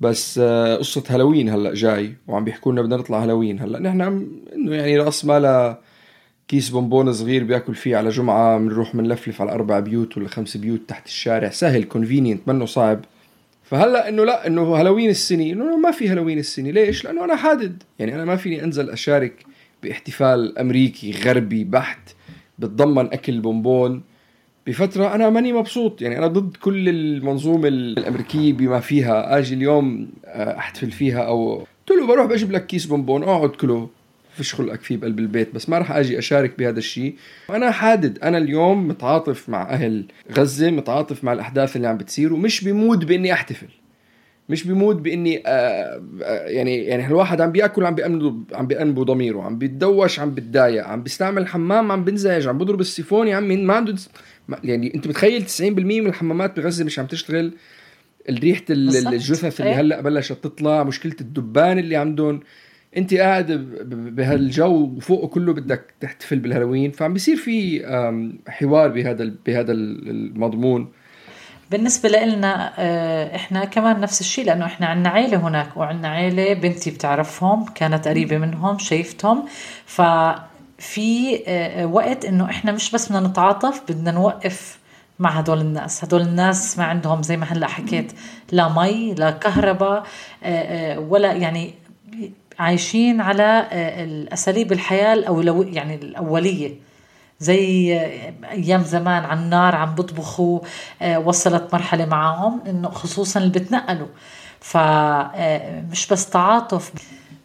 بس 0.00 0.40
آه، 0.42 0.76
قصة 0.76 1.02
هالوين 1.08 1.48
هلأ 1.48 1.74
جاي 1.74 2.14
وعم 2.28 2.44
بيحكوا 2.44 2.72
لنا 2.72 2.82
بدنا 2.82 2.96
نطلع 2.96 3.22
هالوين. 3.22 3.60
هلأ 3.60 3.78
نحن 3.78 4.00
إنه 4.54 4.74
يعني 4.74 4.96
رأس 4.96 5.24
مالها 5.24 5.80
كيس 6.48 6.68
بونبون 6.68 7.12
صغير 7.12 7.44
بياكل 7.44 7.74
فيه 7.74 7.96
على 7.96 8.08
جمعة 8.08 8.58
بنروح 8.58 8.96
بنلفلف 8.96 9.40
على 9.40 9.52
أربع 9.52 9.80
بيوت 9.80 10.16
ولا 10.16 10.28
خمس 10.28 10.56
بيوت 10.56 10.80
تحت 10.88 11.06
الشارع. 11.06 11.50
سهل 11.50 11.84
convenient 11.84 12.48
منه 12.48 12.66
صعب. 12.66 13.04
فهلا 13.70 14.08
إنه 14.08 14.24
لا 14.24 14.46
إنه 14.46 14.62
هالوين 14.62 15.10
السنة 15.10 15.44
إنه 15.44 15.76
ما 15.76 15.90
في 15.90 16.08
هالوين 16.08 16.38
السنة 16.38 16.70
ليش؟ 16.70 17.04
لأنه 17.04 17.24
أنا 17.24 17.36
حادد. 17.36 17.82
يعني 17.98 18.14
أنا 18.14 18.24
ما 18.24 18.36
فيني 18.36 18.64
أنزل 18.64 18.90
أشارك 18.90 19.46
باحتفال 19.82 20.58
أمريكي 20.58 21.12
غربي 21.24 21.64
بحت 21.64 22.10
بتضمن 22.58 23.06
أكل 23.06 23.40
بونبون 23.40 24.02
بفترة 24.66 25.14
أنا 25.14 25.30
ماني 25.30 25.52
مبسوط. 25.52 26.02
يعني 26.02 26.18
أنا 26.18 26.26
ضد 26.26 26.56
كل 26.56 26.88
المنظومة 26.88 27.68
الأمريكية 27.68 28.52
بما 28.52 28.80
فيها. 28.80 29.38
أجي 29.38 29.54
اليوم 29.54 30.08
آه، 30.24 30.58
أحتفل 30.58 30.90
فيها 30.90 31.20
أو 31.20 31.56
قلت 31.58 31.98
له 32.00 32.06
بروح 32.06 32.26
بجيب 32.26 32.52
لك 32.52 32.66
كيس 32.66 32.86
بونبون 32.86 33.22
أقعد 33.22 33.50
كله. 33.50 33.88
فيش 34.38 34.54
خلقك 34.54 34.80
فيه 34.80 34.96
بقلب 34.96 35.18
البيت 35.18 35.54
بس 35.54 35.68
ما 35.68 35.78
راح 35.78 35.92
آجي 35.92 36.18
أشارك 36.18 36.58
بهذا 36.58 36.78
الشيء 36.78 37.14
وأنا 37.48 37.70
حادد 37.70 38.18
أنا 38.18 38.38
اليوم 38.38 38.88
متعاطف 38.88 39.48
مع 39.48 39.70
أهل 39.70 40.04
غزة 40.32 40.70
متعاطف 40.70 41.24
مع 41.24 41.32
الأحداث 41.32 41.76
اللي 41.76 41.88
عم 41.88 41.96
بتصير 41.96 42.32
ومش 42.32 42.64
ب 42.64 42.72
mood 42.72 43.04
بإني 43.04 43.32
أحتفل. 43.32 43.68
مش 44.48 44.64
ب 44.66 44.72
mood 44.72 44.96
بإني 44.96 45.42
آه, 45.46 46.02
آه، 46.22 46.46
يعني 46.46 46.76
يعني 46.76 47.06
الواحد 47.06 47.40
عم 47.40 47.52
بيأكل 47.52 47.84
عم 47.84 47.94
بيأنبه 47.94 48.34
عم 48.52 48.66
بيأنبه 48.66 49.04
ضميره 49.04 49.42
عم 49.42 49.58
بيتدوش 49.58 50.20
عم 50.20 50.34
بتضايق 50.34 50.86
عم 50.86 51.02
بيستعمل 51.02 51.42
الحمام 51.42 51.92
عم 51.92 52.04
بنزعج 52.04 52.48
عم 52.48 52.58
بضرب 52.58 52.80
السيفون 52.80 53.28
يا 53.28 53.36
عمي 53.36 53.56
ما 53.56 53.74
عنده 53.74 53.94
يعني 54.64 54.94
أنت 54.94 55.06
متخيل 55.06 55.46
90% 55.46 55.60
من 55.62 56.06
الحمامات 56.06 56.60
بغزة 56.60 56.84
مش 56.84 56.98
عم 56.98 57.06
تشتغل 57.06 57.52
ريحة 58.30 58.64
الجثث 58.70 59.60
اللي 59.60 59.70
إيه. 59.70 59.80
هلأ 59.80 60.00
بلشت 60.00 60.32
تطلع 60.32 60.82
مشكلة 60.82 61.16
الدبان 61.20 61.78
اللي 61.78 61.96
عندهم. 61.96 62.40
انت 62.98 63.14
قاعد 63.14 63.52
بهالجو 64.16 64.72
وفوقه 64.96 65.28
كله 65.28 65.52
بدك 65.52 65.94
تحتفل 66.00 66.38
بالهالوين 66.38 66.90
فعم 66.90 67.12
بيصير 67.12 67.36
في 67.36 67.82
حوار 68.48 68.88
بهذا 68.88 69.32
بهذا 69.46 69.72
المضمون. 69.72 70.92
بالنسبة 71.70 72.08
لنا 72.08 72.72
آه، 72.78 73.36
إحنا 73.36 73.64
كمان 73.64 74.00
نفس 74.00 74.20
الشيء 74.20 74.44
لأنه 74.44 74.64
إحنا 74.64 74.86
عندنا 74.86 75.08
عيلة 75.08 75.48
هناك 75.48 75.76
وعندنا 75.76 76.08
عيلة 76.08 76.54
بنتي 76.54 76.90
بتعرفهم 76.90 77.64
كانت 77.64 78.08
قريبة 78.08 78.38
منهم 78.38 78.78
شايفتهم. 78.78 79.44
ففي 79.86 81.42
آه، 81.46 81.86
وقت 81.86 82.24
إنه 82.24 82.44
إحنا 82.44 82.72
مش 82.72 82.92
بس 82.92 83.12
بدنا 83.12 83.28
نتعاطف 83.28 83.82
بدنا 83.88 84.10
نوقف 84.10 84.78
مع 85.18 85.30
هدول 85.30 85.60
الناس. 85.60 86.04
هدول 86.04 86.20
الناس 86.20 86.78
ما 86.78 86.84
عندهم 86.84 87.22
زي 87.22 87.36
ما 87.36 87.44
هلأ 87.44 87.66
حكيت 87.66 88.12
لا 88.52 88.68
مي 88.68 89.14
لا 89.14 89.30
كهرباء 89.30 90.06
آه، 90.42 90.98
ولا 90.98 91.32
يعني 91.32 91.74
عايشين 92.58 93.20
على 93.20 93.68
الأساليب 94.04 94.72
الحياة 94.72 95.14
الاولويه 95.14 95.74
يعني 95.74 95.94
الأولية. 95.94 96.88
زي 97.40 97.92
أيام 98.50 98.82
زمان 98.82 99.24
على 99.24 99.40
النار 99.40 99.74
عم 99.74 99.94
بطبخوا 99.94 100.60
آه، 101.02 101.18
وصلت 101.18 101.68
مرحلة 101.72 102.06
معهم 102.06 102.60
إنه 102.66 102.88
خصوصا 102.88 103.40
اللي 103.40 103.50
بتنقلوا. 103.50 104.06
فمش 104.60 106.06
آه، 106.06 106.12
بس 106.12 106.30
تعاطف 106.30 106.92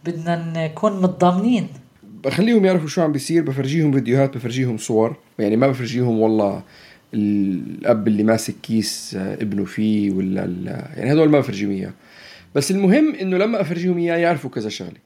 بدنا 0.06 0.68
نكون 0.68 1.02
متضامنين. 1.02 1.68
بخليهم 2.24 2.66
يعرفوا 2.66 2.88
شو 2.88 3.02
عم 3.02 3.12
بيصير. 3.12 3.44
بفرجيهم 3.44 3.92
فيديوهات 3.92 4.38
بفرجيهم 4.38 4.78
صور. 4.78 5.16
يعني 5.40 5.58
ما 5.58 5.68
بفرجيهم 5.68 6.20
والله 6.20 6.62
الأب 7.14 8.08
اللي 8.08 8.24
ماسك 8.24 8.56
كيس 8.64 9.16
آه، 9.20 9.34
ابنه 9.34 9.66
فيه 9.66 10.12
ولا 10.12 10.42
يعني 10.98 11.14
هدول 11.14 11.30
ما 11.30 11.40
بفرجيهم 11.40 11.72
إياه. 11.72 11.94
بس 12.56 12.72
المهم 12.72 13.16
إنه 13.16 13.38
لما 13.38 13.62
أفرجيهم 13.62 13.98
إياه 13.98 14.18
يعرفوا 14.18 14.50
كذا 14.50 14.70
شغلة. 14.70 15.00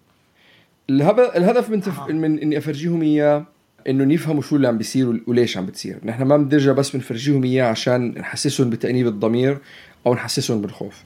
الهدف 0.89 1.69
من 1.69 1.81
تف... 1.81 2.09
من 2.09 2.39
إني 2.39 2.57
أفرجيهم 2.57 3.01
إياه 3.01 3.45
إنه 3.87 4.13
يفهموا 4.13 4.41
شو 4.41 4.55
اللي 4.55 4.67
عم 4.67 4.77
بيصير 4.77 5.21
وليش 5.27 5.57
عم 5.57 5.65
بتصير. 5.65 5.97
نحن 6.03 6.23
ما 6.23 6.37
بندرجها 6.37 6.73
بس 6.73 6.95
بنفرجيهم 6.95 7.43
إياه 7.43 7.65
عشان 7.65 8.13
نحسسهم 8.17 8.69
بتأنيب 8.69 9.07
الضمير 9.07 9.57
أو 10.05 10.13
نحسسهم 10.13 10.61
بالخوف. 10.61 11.03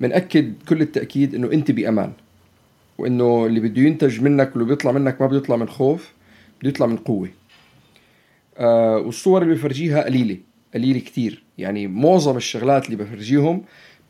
بنأكد 0.00 0.54
كل 0.68 0.80
التأكيد 0.80 1.34
إنه 1.34 1.52
أنت 1.52 1.70
بأمان. 1.70 2.12
وإنه 2.98 3.46
اللي 3.46 3.60
بده 3.60 3.82
ينتج 3.82 4.20
منك 4.20 4.56
واللي 4.56 4.68
بيطلع 4.68 4.92
منك 4.92 5.20
ما 5.20 5.26
بيطلع 5.26 5.56
من 5.56 5.68
خوف 5.68 6.12
بده 6.60 6.68
يطلع 6.68 6.86
من 6.86 6.96
قوة. 6.96 7.28
آه 8.58 8.96
والصور 8.96 9.42
اللي 9.42 9.54
بفرجيها 9.54 10.04
قليلة 10.04 10.36
قليلة 10.74 11.00
كتير. 11.00 11.42
يعني 11.58 11.86
معظم 11.86 12.36
الشغلات 12.36 12.86
اللي 12.86 12.96
بفرجيهم 12.96 13.64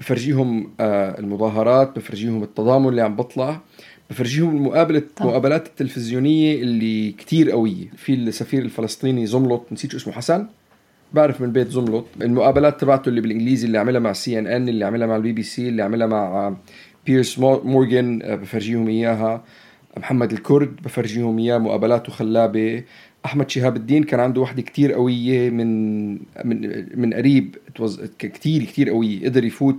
بفرجيهم 0.06 0.71
آه 0.80 1.18
المظاهرات 1.18 1.97
بفرجيهم 1.97 2.42
التضامن 2.42 2.88
اللي 2.88 3.02
عم 3.02 3.16
بطلع 3.16 3.61
بفرجيهم 4.11 4.56
المقابلة. 4.56 5.02
المقابلات 5.21 5.66
التلفزيونية 5.66 6.62
اللي 6.62 7.12
كتير 7.12 7.50
قوية. 7.50 7.87
في 7.97 8.14
السفير 8.14 8.62
الفلسطيني 8.62 9.26
زملط 9.26 9.66
نسيت 9.73 9.90
شو 9.90 9.97
اسمه 9.97 10.12
حسن؟ 10.12 10.47
بعرف 11.12 11.40
من 11.40 11.52
بيت 11.52 11.68
زملط. 11.68 12.04
المقابلات 12.23 12.80
تبعته 12.80 13.09
اللي 13.09 13.21
بالإنجليزي 13.21 13.66
اللي 13.66 13.78
عملها 13.78 14.00
مع 14.00 14.12
سي 14.12 14.38
ان 14.38 14.47
ان 14.47 14.68
اللي 14.68 14.85
عملها 14.85 15.06
مع 15.06 15.16
البي 15.16 15.32
بي 15.32 15.42
سي 15.42 15.68
اللي 15.68 15.82
عملها 15.82 16.06
مع 16.06 16.18
آه، 16.47 16.56
بيرس 17.06 17.38
مور- 17.38 17.64
مورغان 17.64 18.23
آه، 18.23 18.35
بفرجيهم 18.35 18.88
إياها. 18.88 19.44
محمد 19.97 20.32
الكرد 20.32 20.76
بفرجيهم 20.85 21.38
إياه 21.38 21.59
مقابلاته 21.59 22.12
خلابة. 22.12 22.82
أحمد 23.25 23.50
شهاب 23.50 23.76
الدين 23.76 24.02
كان 24.04 24.21
عنده 24.21 24.40
وحدة 24.40 24.62
كتير 24.62 24.92
قوية 24.92 25.50
من 25.50 26.12
من 26.44 26.85
من 27.00 27.14
قريب. 27.14 27.56
كتير 28.18 28.64
كتير 28.64 28.90
قوية. 28.90 29.25
قدر 29.25 29.44
يفوت 29.44 29.76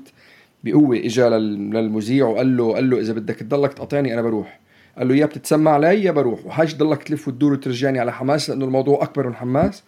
بقوة 0.64 0.98
اجى 0.98 1.22
لل- 1.22 1.70
للمذيع 1.74 2.26
وقال 2.26 2.58
له 2.58 2.74
قال 2.74 2.90
له 2.90 3.00
إذا 3.00 3.14
بدك 3.14 3.36
تضلك 3.36 3.74
تقاطعني 3.74 4.14
أنا 4.14 4.22
بروح. 4.22 4.60
قال 4.98 5.08
له 5.08 5.16
يا 5.16 5.26
بتتسمع 5.26 5.72
علي؟ 5.72 6.04
يا 6.04 6.12
بروح. 6.12 6.46
وحاج 6.46 6.76
ضلك 6.76 7.04
تلف 7.04 7.28
وتدور 7.28 7.54
وترجعني 7.54 8.00
على 8.00 8.14
حماس 8.14 8.50
لأنه 8.50 8.66
الموضوع 8.66 9.04
أكبر 9.04 9.28
من 9.28 9.36
حماس. 9.36 9.84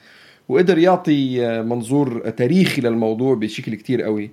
وقدر 0.50 0.77
يعطي 0.77 1.46
آه، 1.46 1.62
منظور 1.62 2.29
تاريخي 2.29 2.82
للموضوع 2.82 3.36
بشكل 3.36 3.75
كتير 3.75 4.01
قوي. 4.01 4.32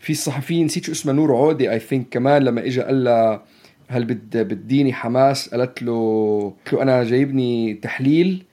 في 0.00 0.10
الصحفيين 0.12 0.66
نسيت 0.66 0.84
شو 0.84 0.92
اسمها 0.92 1.14
نور 1.14 1.36
عودي 1.36 1.70
اي 1.72 1.78
ثينك 1.78 2.06
كمان 2.10 2.42
لما 2.42 2.66
اجى 2.66 2.80
قال 2.80 3.04
لها 3.04 3.42
هل 3.88 4.04
بد 4.04 4.36
بديني 4.36 4.92
حماس؟ 4.92 5.48
قالت 5.48 5.82
له 5.82 6.52
قلت 6.64 6.72
له 6.74 6.82
أنا 6.82 7.04
جايبني 7.04 7.74
تحليل 7.74 8.44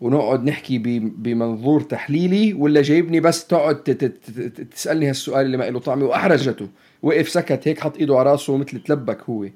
ونقعد 0.00 0.44
نحكي 0.44 0.78
بمنظور 0.98 1.80
تحليلي 1.80 2.54
ولا 2.54 2.82
جايبني 2.82 3.20
بس 3.20 3.46
تقعد 3.46 3.76
تسألني 4.74 5.08
هالسؤال 5.08 5.46
اللي 5.46 5.56
ما 5.56 5.70
له 5.70 5.78
طعمة 5.80 6.04
وأحرجته. 6.06 6.68
وقف 7.02 7.28
سكت 7.28 7.68
هيك 7.68 7.80
حط 7.80 7.96
إيده 7.96 8.18
على 8.18 8.30
راسه 8.30 8.56
مثل 8.56 8.80
تلبك 8.82 9.18
هو. 9.30 9.46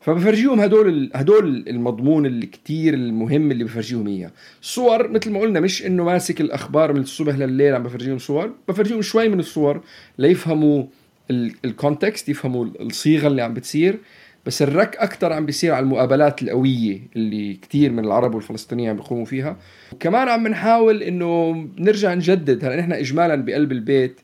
فبفرجيهم 0.00 0.60
هدول 0.60 1.10
هدول 1.14 1.64
المضمون 1.68 2.26
اللي 2.26 2.46
كتير 2.46 2.94
المهم 2.94 3.50
اللي 3.50 3.64
بفرجيهم 3.64 4.06
إياه. 4.06 4.30
الصور 4.62 5.08
مثل 5.08 5.30
ما 5.30 5.40
قلنا 5.40 5.60
مش 5.60 5.86
إنه 5.86 6.04
ماسك 6.04 6.40
الأخبار 6.40 6.92
من 6.92 7.00
الصبح 7.00 7.34
لليل 7.34 7.74
عم 7.74 7.82
بفرجيهم 7.82 8.18
صور. 8.18 8.52
بفرجيهم 8.68 9.02
شوي 9.02 9.28
من 9.28 9.40
الصور 9.40 9.80
ليفهموا 10.18 10.84
ال- 11.30 11.52
الكونتكست 11.64 12.28
يفهموا 12.28 12.64
الصيغة 12.80 13.26
اللي 13.26 13.42
عم 13.42 13.54
بتصير. 13.54 13.98
بس 14.46 14.62
الرك 14.62 14.96
أكثر 14.96 15.32
عم 15.32 15.46
بيصير 15.46 15.74
على 15.74 15.82
المقابلات 15.82 16.42
القوية 16.42 17.00
اللي 17.16 17.54
كتير 17.54 17.92
من 17.92 18.04
العرب 18.04 18.34
والفلسطينيين 18.34 18.90
عم 18.90 18.96
بيقوموا 18.96 19.24
فيها. 19.24 19.56
وكمان 19.92 20.28
عم 20.28 20.44
بنحاول 20.44 21.02
إنه 21.02 21.52
نرجع 21.78 22.14
نجدد. 22.14 22.64
هلأ 22.64 22.76
نحن 22.76 22.92
اجمالا 22.92 23.34
بقلب 23.34 23.72
البيت 23.72 24.20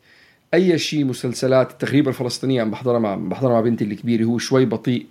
أي 0.55 0.79
شيء 0.79 1.05
مسلسلات 1.05 1.71
التغريبه 1.71 2.09
الفلسطينية 2.09 2.63
عم 2.63 2.71
بحضرها 2.71 2.99
مع 2.99 3.15
بحضرها 3.15 3.53
مع 3.53 3.61
بنتي 3.61 3.85
الكبيرة 3.85 4.25
هو 4.25 4.39
شوي 4.39 4.65
بطيء. 4.65 5.07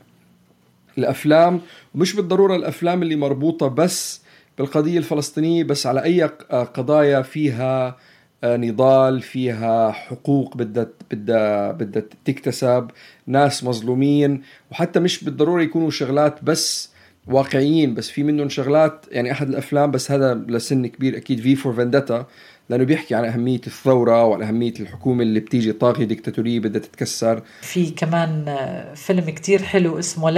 الأفلام 0.97 1.61
ومش 1.95 2.15
بالضرورة 2.15 2.55
الأفلام 2.55 3.03
اللي 3.03 3.15
مربوطة 3.15 3.67
بس 3.67 4.21
بالقضية 4.57 4.97
الفلسطينية 4.97 5.63
بس 5.63 5.87
على 5.87 6.03
أي 6.03 6.23
قضايا 6.51 7.21
فيها 7.21 7.97
نضال 8.43 9.21
فيها 9.21 9.91
حقوق 9.91 10.57
بدها 10.57 10.87
بدها 11.11 11.71
بدها 11.71 12.03
تكتسب 12.25 12.87
ناس 13.27 13.63
مظلومين 13.63 14.41
وحتى 14.71 14.99
مش 14.99 15.23
بالضروره 15.23 15.61
يكونوا 15.61 15.89
شغلات 15.89 16.43
بس 16.43 16.91
واقعيين 17.27 17.93
بس 17.93 18.09
في 18.09 18.23
منهم 18.23 18.49
شغلات 18.49 19.05
يعني 19.11 19.31
أحد 19.31 19.49
الأفلام 19.49 19.91
بس 19.91 20.11
هذا 20.11 20.33
لسن 20.33 20.87
كبير 20.87 21.17
أكيد 21.17 21.39
في 21.39 21.55
فور 21.55 21.73
فندتا 21.73 22.25
لأنه 22.69 22.83
بيحكي 22.83 23.15
عن 23.15 23.25
أهمية 23.25 23.61
الثورة 23.67 24.25
وعن 24.25 24.43
أهمية 24.43 24.73
الحكومة 24.79 25.23
اللي 25.23 25.39
بتيجي 25.39 25.73
طاغية 25.73 26.05
ديكتاتورية 26.05 26.59
بدها 26.59 26.81
تتكسر. 26.81 27.41
في 27.61 27.89
كمان 27.89 28.45
آه، 28.47 28.93
فيلم 28.93 29.29
كتير 29.29 29.63
حلو 29.63 29.99
اسمه 29.99 30.29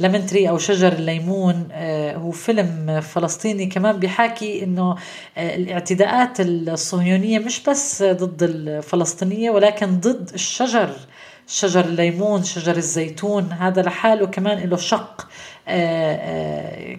ليمون 0.00 0.26
تري 0.26 0.48
أو 0.48 0.58
شجر 0.58 0.92
الليمون 0.92 1.68
آه، 1.72 2.16
هو 2.16 2.30
فيلم 2.30 3.00
فلسطيني 3.00 3.66
كمان 3.66 3.98
بيحكي 3.98 4.64
إنه 4.64 4.96
آه، 5.36 5.56
الاعتداءات 5.56 6.40
الصهيونية 6.40 7.38
مش 7.38 7.62
بس 7.68 8.02
ضد 8.02 8.42
الفلسطينية 8.42 9.50
ولكن 9.50 10.00
ضد 10.00 10.30
الشجر 10.34 10.90
شجر 11.46 11.84
الليمون 11.84 12.42
شجر 12.42 12.76
الزيتون. 12.76 13.52
هذا 13.52 13.82
لحاله 13.82 14.26
كمان 14.26 14.58
له 14.68 14.76
شق. 14.76 15.28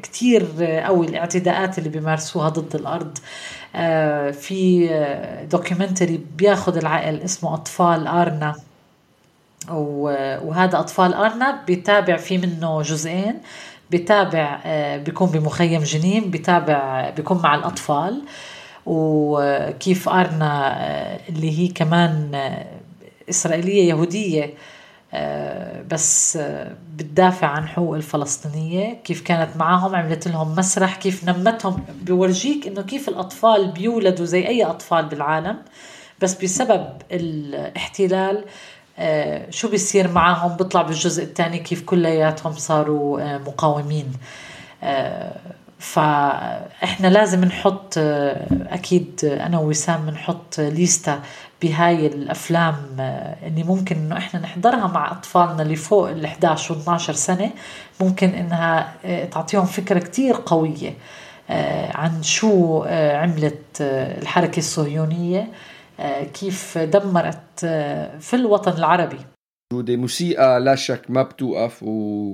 كتير 0.04 0.46
قوي 0.86 1.06
الاعتداءات 1.08 1.78
اللي 1.78 1.90
بيمارسوها 1.90 2.50
ضد 2.50 2.76
الأرض. 2.76 3.18
آه، 3.76 4.32
في 4.32 4.88
دوكيومنتري 5.52 6.20
بياخد 6.38 6.78
العقل 6.78 7.22
اسمه 7.22 7.54
أطفال 7.54 8.08
آرنا. 8.08 8.56
و- 9.72 10.38
وهذا 10.48 10.80
أطفال 10.80 11.14
أرنا 11.14 11.64
بيتابع 11.68 12.18
في 12.18 12.38
منه 12.38 12.82
جزئين. 12.82 13.38
بيتابع 13.92 14.60
آه، 14.66 14.98
بيكون 14.98 15.30
بمخيم 15.30 15.84
جنين 15.84 16.32
بيتابع 16.32 17.10
بيكون 17.10 17.42
مع 17.44 17.56
الأطفال. 17.56 18.22
وكيف 18.86 20.10
أرنا 20.10 20.74
آه، 20.78 21.20
اللي 21.30 21.60
هي 21.60 21.68
كمان 21.68 22.32
آه، 22.36 22.66
إسرائيلية 23.30 23.90
يهودية 23.90 24.44
آه، 24.44 24.50
بس 25.92 26.38
آه، 26.38 26.76
بتدافع 26.96 27.48
عن 27.48 27.68
حقوق 27.68 27.96
الفلسطينية. 27.96 28.94
كيف 28.94 29.22
كانت 29.22 29.58
معاهم؟ 29.58 29.96
عملت 29.96 30.28
لهم 30.28 30.56
مسرح. 30.56 30.96
كيف 30.96 31.24
نمتهم؟ 31.30 31.86
بورجيك 32.02 32.68
إنه 32.68 32.82
كيف 32.82 33.10
الأطفال 33.10 33.72
بيولدوا 33.72 34.26
زي 34.26 34.48
أي 34.48 34.64
أطفال 34.66 35.06
بالعالم. 35.06 35.58
بس 36.22 36.44
بسبب 36.44 36.88
الاحتلال 37.12 38.46
آه، 39.00 39.50
شو 39.50 39.70
بيصير 39.70 40.12
معاهم؟ 40.12 40.58
بيطلع 40.58 40.82
بالجزء 40.82 41.24
الثاني 41.24 41.60
كيف 41.60 41.82
كلياتهم 41.82 42.54
صاروا 42.54 43.22
آه، 43.22 43.38
مقاومين. 43.38 44.14
آه، 44.84 45.36
فإحنا 45.80 47.08
لازم 47.08 47.46
نحط 47.46 47.94
آه، 47.98 48.48
أكيد 48.70 49.20
أنا 49.24 49.60
ووسام 49.60 50.06
بنحط 50.06 50.60
ليستا 50.60 51.22
بهاي 51.70 52.08
الأفلام 52.08 52.76
آه، 53.00 53.36
اللي 53.48 53.64
ممكن 53.64 53.96
إنه 53.96 54.18
إحنا 54.18 54.40
نحضرها 54.40 54.88
مع 54.88 55.12
أطفالنا 55.12 55.62
اللي 55.62 55.76
فوق 55.76 56.10
ال 56.10 56.26
11 56.26 56.74
و 56.74 56.78
12 56.78 57.14
سنة 57.14 57.52
ممكن 58.02 58.30
إنها 58.30 58.94
آه، 59.06 59.26
تعطيهم 59.26 59.66
فكرة 59.66 60.00
كتير 60.00 60.36
قوية 60.46 60.94
آه، 61.50 61.98
عن 61.98 62.24
شو 62.24 62.84
آه، 62.88 63.18
عملت 63.18 63.82
آه، 63.82 64.22
الحركة 64.22 64.58
الصهيونية 64.60 65.48
آه، 66.00 66.24
كيف 66.24 66.78
دمرت 66.78 67.64
آه، 67.64 68.18
في 68.20 68.36
الوطن 68.36 68.72
العربي. 68.72 69.20
موسيقى 69.74 70.60
لا 70.60 70.76
شك 70.76 71.02
ما 71.10 71.24
بتوقف 71.24 71.84
و 71.84 72.34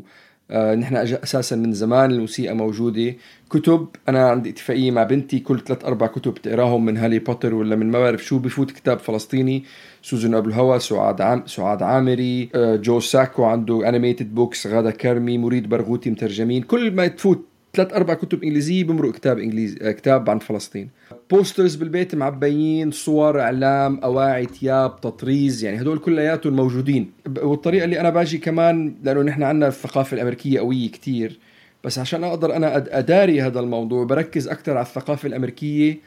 آه، 0.51 0.75
نحن 0.75 0.95
أساسا 0.95 1.55
من 1.55 1.73
زمان 1.73 2.11
الموسيقى 2.11 2.55
موجودة. 2.55 3.15
كتب 3.49 3.87
أنا 4.09 4.29
عندي 4.29 4.49
اتفاقية 4.49 4.91
مع 4.91 5.03
بنتي 5.03 5.39
كل 5.39 5.59
ثلاث 5.59 5.85
أربع 5.85 6.07
كتب 6.07 6.33
تقراهم 6.33 6.85
من 6.85 6.97
هاري 6.97 7.19
بوتر 7.19 7.53
ولا 7.53 7.75
من 7.75 7.91
ما 7.91 7.99
بعرف 7.99 8.25
شو 8.25 8.39
بفوت 8.39 8.71
كتاب 8.71 8.99
فلسطيني. 8.99 9.63
سوزن 10.01 10.33
أبو 10.35 10.49
الهوى 10.49 10.79
سعاد 10.79 11.21
عام 11.21 11.43
سعاد 11.45 11.83
عامري 11.83 12.49
آه، 12.55 12.75
جو 12.75 12.99
ساكو 12.99 13.43
عنده 13.43 13.89
animated 13.89 14.35
books 14.35 14.67
غادة 14.67 14.91
كرمي 14.91 15.37
مريد 15.37 15.69
برغوثي 15.69 16.09
مترجمين. 16.09 16.63
كل 16.63 16.91
ما 16.91 17.07
تفوت 17.07 17.50
ثلاث 17.73 17.93
أربع 17.93 18.13
كتب 18.13 18.43
إنجليزية 18.43 18.83
بمرق 18.83 19.11
كتاب 19.11 19.39
انجليزي 19.39 19.77
آه، 19.81 19.91
كتاب 19.91 20.29
عن 20.29 20.39
فلسطين. 20.39 20.89
posters 21.31 21.75
بالبيت 21.75 22.15
معبيين 22.15 22.91
صور 22.91 23.41
أعلام 23.41 23.99
أواعي 24.03 24.45
تياب 24.45 25.01
تطريز 25.01 25.63
يعني 25.63 25.81
هدول 25.81 25.97
كلياتهم 25.97 26.55
موجودين. 26.55 27.11
والطريقة 27.41 27.85
اللي 27.85 27.99
أنا 27.99 28.09
باجي 28.09 28.37
كمان 28.37 28.95
لأنه 29.03 29.21
نحن 29.21 29.43
عندنا 29.43 29.67
الثقافة 29.67 30.15
الأمريكية 30.15 30.59
قوية 30.59 30.89
كتير 30.91 31.39
بس 31.83 31.99
عشان 31.99 32.23
أقدر 32.23 32.55
أنا 32.55 32.77
أداري 32.97 33.41
هذا 33.41 33.59
الموضوع 33.59 34.03
بركز 34.03 34.47
أكثر 34.47 34.71
على 34.71 34.85
الثقافة 34.85 35.27
الأمريكية 35.27 35.97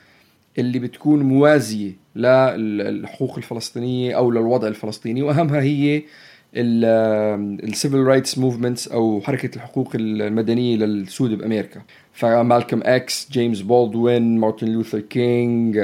اللي 0.59 0.79
بتكون 0.79 1.22
موازية 1.22 1.92
للحقوق 2.16 3.37
الفلسطينية 3.37 4.16
أو 4.16 4.31
للوضع 4.31 4.68
الفلسطيني 4.68 5.22
وأهمها 5.22 5.61
هي 5.61 6.03
ال 6.56 6.80
civil 6.80 7.98
rights 7.98 8.38
movements 8.38 8.88
أو 8.88 9.20
حركة 9.20 9.56
الحقوق 9.56 9.92
المدنية 9.94 10.76
للسود 10.76 11.38
بأمريكا. 11.38 11.82
فمالكم 12.12 12.80
إكس 12.84 13.28
جيمس 13.32 13.60
بولدوين 13.60 14.38
مارتن 14.38 14.68
لوثر 14.68 15.00
كينج 15.00 15.78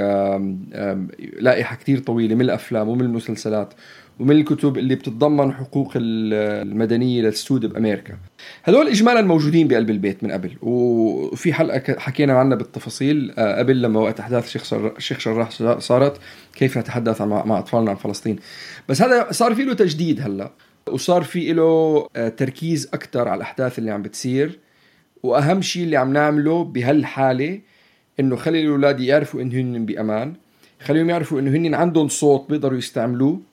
لائحة 1.41 1.77
كتير 1.77 1.99
طويلة 1.99 2.35
من 2.35 2.41
الأفلام 2.41 2.89
ومن 2.89 3.01
المسلسلات. 3.01 3.75
ومن 4.21 4.37
الكتب 4.37 4.79
اللي 4.79 4.95
بتتضمن 4.95 5.53
حقوق 5.53 5.93
المدنية 5.97 7.23
للسود 7.23 7.67
بأمريكا. 7.67 8.17
هدول 8.65 8.89
اجمالا 8.89 9.23
موجودين 9.23 9.69
بقلب 9.69 9.91
البيت 9.91 10.25
من 10.25 10.33
قبل. 10.33 10.51
وفي 10.63 11.53
حلقة 11.53 11.99
حكينا 11.99 12.33
عنها 12.33 12.57
بالتفاصيل 12.57 13.35
آه، 13.39 13.59
قبل 13.59 13.83
لما 13.83 14.01
وقت 14.01 14.21
أحداث 14.21 14.57
الشيخ 14.97 15.19
جراح 15.19 15.51
صارت 15.79 16.21
كيف 16.55 16.79
نتحدث 16.79 17.23
مع 17.23 17.59
أطفالنا 17.59 17.91
عن 17.91 17.97
فلسطين 17.97 18.39
بس 18.89 19.03
هذا 19.03 19.27
صار 19.31 19.55
في 19.55 19.65
له 19.65 19.75
تجديد 19.75 20.21
هلأ 20.21 20.51
وصار 20.89 21.23
في 21.23 21.53
له 21.53 22.07
آه، 22.17 22.29
تركيز 22.29 22.89
أكثر 22.95 23.29
على 23.29 23.37
الأحداث 23.37 23.79
اللي 23.79 23.91
عم 23.91 24.03
بتصير. 24.03 24.59
وأهم 25.23 25.63
شيء 25.63 25.85
اللي 25.85 25.97
عم 25.97 26.13
نعمله 26.13 26.65
بهالحالة 26.65 27.61
إنه 28.21 28.37
خلي 28.37 28.61
الأولاد 28.63 29.01
يعرفوا 29.01 29.43
انه 29.43 29.55
هن 29.61 29.87
بأمان 29.87 30.35
خليهم 30.81 31.11
يعرفوا 31.11 31.41
إنه 31.41 31.51
هن 31.51 31.75
عندهم 31.75 32.09
صوت 32.09 32.51
بيقدروا 32.51 32.79
يستعملوه. 32.79 33.50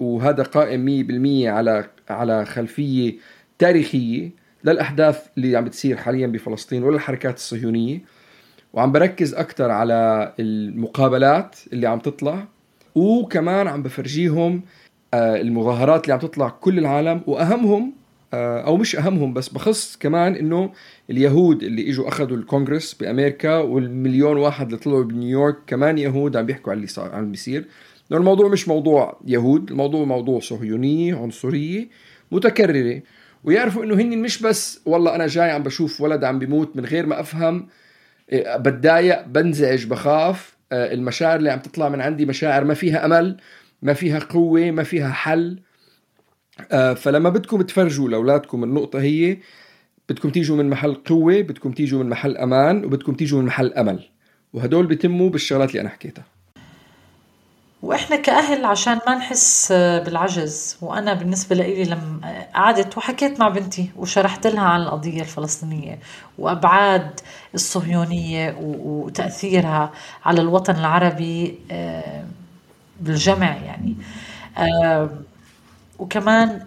وهذا 0.00 0.42
قائم 0.42 0.86
100% 0.86 1.48
على 1.48 1.88
على 2.10 2.44
خلفية 2.44 3.14
تاريخية 3.58 4.30
للأحداث 4.64 5.26
اللي 5.36 5.56
عم 5.56 5.64
بتصير 5.64 5.96
حاليا 5.96 6.26
بفلسطين 6.26 6.82
وللحركات 6.82 7.36
الصهيونية. 7.36 8.00
وعم 8.72 8.92
بركز 8.92 9.34
أكثر 9.34 9.70
على 9.70 10.32
المقابلات 10.40 11.56
اللي 11.72 11.86
عم 11.86 11.98
تطلع 11.98 12.44
وكمان 12.94 13.68
عم 13.68 13.82
بفرجيهم 13.82 14.62
آه، 15.14 15.40
المظاهرات 15.40 16.02
اللي 16.04 16.12
عم 16.14 16.18
تطلع 16.20 16.48
كل 16.48 16.78
العالم. 16.78 17.20
وأهمهم 17.26 17.92
آه، 18.34 18.60
أو 18.60 18.76
مش 18.76 18.96
أهمهم 18.96 19.32
بس 19.34 19.48
بخص 19.48 19.96
كمان 19.96 20.34
إنه 20.34 20.72
اليهود 21.10 21.62
اللي 21.62 21.90
إجوا 21.90 22.08
أخذوا 22.08 22.36
الكونغرس 22.36 22.94
بأمريكا 22.94 23.56
والمليون 23.58 24.36
واحد 24.36 24.66
اللي 24.66 24.78
طلعوا 24.78 25.04
بنيويورك 25.04 25.56
كمان 25.66 25.98
يهود 25.98 26.36
عم 26.36 26.46
بيحكوا 26.46 26.72
على 26.72 26.76
اللي 26.76 26.88
صار 26.88 27.14
عم 27.14 27.30
بيصير. 27.30 27.64
لأن 28.10 28.20
الموضوع 28.20 28.48
مش 28.48 28.68
موضوع 28.68 29.20
يهود 29.26 29.70
الموضوع 29.70 30.04
موضوع 30.04 30.40
صهيونية 30.40 31.14
عنصرية 31.14 31.88
متكررة. 32.32 33.02
ويعرفوا 33.44 33.84
إنه 33.84 33.94
هن 33.94 34.18
مش 34.18 34.42
بس 34.42 34.80
والله 34.86 35.14
أنا 35.14 35.26
جاي 35.26 35.50
عم 35.50 35.62
بشوف 35.62 36.00
ولد 36.00 36.24
عم 36.24 36.38
بيموت 36.38 36.76
من 36.76 36.84
غير 36.84 37.06
ما 37.06 37.20
أفهم 37.20 37.66
إيه، 38.32 38.56
بتضايق 38.56 39.26
بنزعج 39.26 39.86
بخاف 39.86 40.56
آه، 40.72 40.94
المشاعر 40.94 41.38
اللي 41.38 41.50
عم 41.50 41.58
تطلع 41.58 41.88
من 41.88 42.00
عندي 42.00 42.26
مشاعر 42.26 42.64
ما 42.64 42.74
فيها 42.74 43.04
أمل 43.04 43.36
ما 43.82 43.92
فيها 43.92 44.18
قوة 44.18 44.70
ما 44.70 44.82
فيها 44.82 45.10
حل. 45.10 45.60
آه، 46.72 46.94
فلما 46.94 47.30
بدكم 47.30 47.62
تفرجوا 47.62 48.08
لأولادكم 48.08 48.64
النقطة 48.64 49.00
هي 49.00 49.38
بدكم 50.08 50.30
تيجوا 50.30 50.56
من 50.56 50.70
محل 50.70 50.94
قوة 50.94 51.40
بدكم 51.40 51.72
تيجوا 51.72 52.02
من 52.02 52.10
محل 52.10 52.36
أمان 52.36 52.84
وبدكم 52.84 53.14
تيجوا 53.14 53.40
من 53.40 53.46
محل 53.46 53.72
أمل. 53.72 54.04
وهدول 54.52 54.86
بيتموا 54.86 55.30
بالشغلات 55.30 55.70
اللي 55.70 55.80
أنا 55.80 55.88
حكيتها. 55.88 56.33
وإحنا 57.84 58.16
كأهل 58.16 58.64
عشان 58.64 58.98
ما 59.06 59.14
نحس 59.14 59.72
بالعجز 59.72 60.76
وأنا 60.82 61.14
بالنسبة 61.14 61.56
لي 61.56 61.84
لما 61.84 62.46
قعدت 62.54 62.98
وحكيت 62.98 63.40
مع 63.40 63.48
بنتي 63.48 63.90
وشرحت 63.96 64.46
لها 64.46 64.62
عن 64.62 64.82
القضية 64.82 65.20
الفلسطينية 65.20 65.98
وأبعاد 66.38 67.20
الصهيونية 67.54 68.56
وتأثيرها 68.60 69.92
على 70.24 70.40
الوطن 70.40 70.76
العربي 70.76 71.58
آه، 71.70 72.24
بالجمع 73.00 73.56
يعني. 73.56 73.96
آه، 74.58 75.10
وكمان 75.98 76.66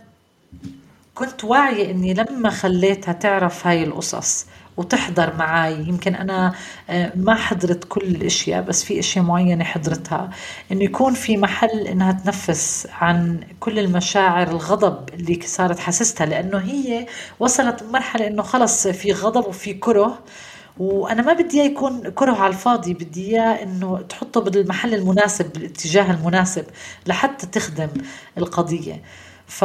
كنت 1.16 1.44
واعية 1.44 1.92
إني 1.92 2.14
لما 2.14 2.50
خليتها 2.50 3.12
تعرف 3.12 3.68
هاي 3.68 3.84
القصص 3.84 4.46
وتحضر 4.78 5.36
معي 5.36 5.74
يمكن 5.74 6.16
أنا 6.16 6.54
آه، 6.90 7.12
ما 7.16 7.36
حضرت 7.36 7.84
كل 7.84 8.02
الأشياء 8.02 8.62
بس 8.62 8.84
في 8.84 9.00
أشياء 9.00 9.26
معينة 9.26 9.64
حضرتها. 9.64 10.30
إنه 10.72 10.84
يكون 10.84 11.14
في 11.14 11.38
محل 11.38 11.88
إنها 11.88 12.12
تنفس 12.12 12.88
عن 13.02 13.40
كل 13.60 13.80
المشاعر 13.80 14.48
الغضب 14.48 15.10
اللي 15.14 15.40
صارت 15.46 15.80
حاسستها 15.80 16.26
لأنه 16.26 16.58
هي 16.58 17.06
وصلت 17.40 17.84
بمرحلة 17.84 18.28
إنه 18.28 18.42
خلص 18.44 18.88
في 18.88 19.12
غضب 19.12 19.48
وفي 19.48 19.74
كره. 19.74 20.20
وأنا 20.78 21.22
ما 21.22 21.34
بدي 21.34 21.62
إياه 21.62 21.66
يكون 21.70 22.10
كره 22.10 22.36
على 22.36 22.54
الفاضي 22.54 22.94
بدي 22.94 23.32
إياه 23.32 23.64
إنه 23.64 24.02
تحطه 24.10 24.42
بالمحل 24.42 24.94
المناسب 24.94 25.54
بالاتجاه 25.54 26.12
المناسب 26.12 26.66
لحتى 27.08 27.48
تخدم 27.48 27.90
القضية. 28.38 29.02
ف 29.48 29.64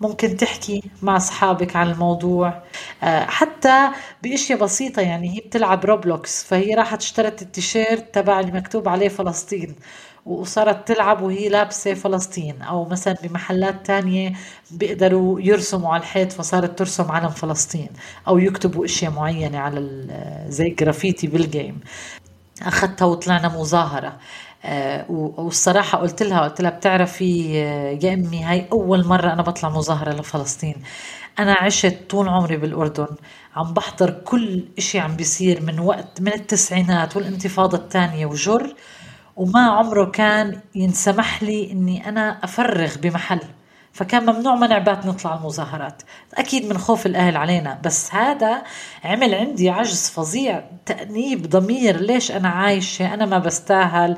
ممكن 0.00 0.36
تحكي 0.36 0.82
مع 1.02 1.16
أصحابك 1.16 1.76
عن 1.76 1.90
الموضوع. 1.90 2.62
آه، 3.02 3.24
حتى 3.26 3.88
بأشياء 4.22 4.58
بسيطة 4.58 5.02
يعني 5.02 5.36
هي 5.36 5.40
بتلعب 5.40 5.84
روبلوكس 5.84 6.44
فهي 6.44 6.74
راحت 6.74 7.02
اشترت 7.02 7.42
التيشيرت 7.42 8.14
تبع 8.14 8.40
اللي 8.40 8.52
مكتوب 8.52 8.88
عليه 8.88 9.08
فلسطين 9.08 9.74
وصارت 10.26 10.88
تلعب 10.88 11.22
وهي 11.22 11.48
لابسة 11.48 11.94
فلسطين. 11.94 12.62
أو 12.62 12.84
مثلا 12.84 13.16
بمحلات 13.22 13.86
تانية 13.86 14.32
بيقدروا 14.70 15.40
يرسموا 15.40 15.92
على 15.94 16.00
الحيط 16.00 16.32
فصارت 16.32 16.78
ترسم 16.78 17.10
علم 17.12 17.28
فلسطين 17.30 17.88
أو 18.28 18.38
يكتبوا 18.38 18.84
أشياء 18.84 19.10
معينة 19.12 19.58
على 19.58 19.80
زي 20.48 20.68
graffiti 20.70 21.26
بال 21.26 21.48
gym 21.48 21.80
أخذتها 22.62 23.06
وطلعنا 23.06 23.48
مظاهرة. 23.48 24.08
آه، 24.08 24.18
والصراحة 25.08 25.98
قلت 25.98 26.22
لها 26.22 26.40
قلت 26.40 26.60
لها 26.60 26.70
بتعرفي 26.70 27.62
آه، 27.62 27.98
يا 28.02 28.14
أمي 28.14 28.44
هاي 28.44 28.66
أول 28.72 29.06
مرة 29.06 29.32
أنا 29.32 29.42
بطلع 29.42 29.68
مظاهرة 29.68 30.12
لفلسطين. 30.12 30.74
أنا 31.38 31.52
عشت 31.60 31.98
طول 32.10 32.28
عمري 32.28 32.56
بالأردن 32.56 33.06
عم 33.56 33.74
بحضر 33.74 34.10
كل 34.10 34.64
إشي 34.78 34.98
عم 34.98 35.16
بيصير 35.16 35.62
من 35.62 35.80
وقت 35.80 36.20
من 36.20 36.32
التسعينات 36.32 37.16
والانتفاضة 37.16 37.78
الثانية 37.78 38.26
وجر 38.26 38.74
وما 39.36 39.60
عمره 39.60 40.04
كان 40.10 40.60
ينسمح 40.74 41.42
لي 41.42 41.72
إني 41.72 42.08
أنا 42.08 42.38
أفرغ 42.44 42.96
بمحل. 43.02 43.40
فكان 43.94 44.26
ممنوع 44.26 44.54
منع 44.54 44.78
بات 44.78 45.06
نطلع 45.06 45.34
المظاهرات. 45.34 46.02
أكيد 46.34 46.64
من 46.66 46.78
خوف 46.78 47.06
الأهل 47.06 47.36
علينا 47.36 47.78
بس 47.84 48.14
هذا 48.14 48.62
عمل 49.04 49.34
عندي 49.34 49.70
عجز 49.70 50.08
فظيع. 50.08 50.64
تأنيب 50.86 51.50
ضمير 51.50 52.00
ليش 52.00 52.32
أنا 52.32 52.48
عايشة؟ 52.48 53.14
أنا 53.14 53.26
ما 53.26 53.38
بستاهل. 53.38 54.16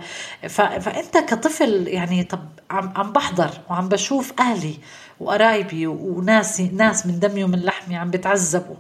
ف... 0.48 0.60
فأنت 0.60 1.18
كطفل 1.18 1.88
يعني 1.88 2.24
طب 2.24 2.40
عم, 2.70 2.92
عم 2.96 3.12
بحضر 3.12 3.50
وعم 3.70 3.88
بشوف 3.88 4.32
أهلي 4.40 4.74
وقرايبي 5.20 5.86
وناسي 5.86 6.68
ناس 6.68 7.06
من 7.06 7.18
دمي 7.18 7.44
ومن 7.44 7.58
لحمي 7.62 7.96
عم 7.96 8.10
بتعذبوا. 8.10 8.76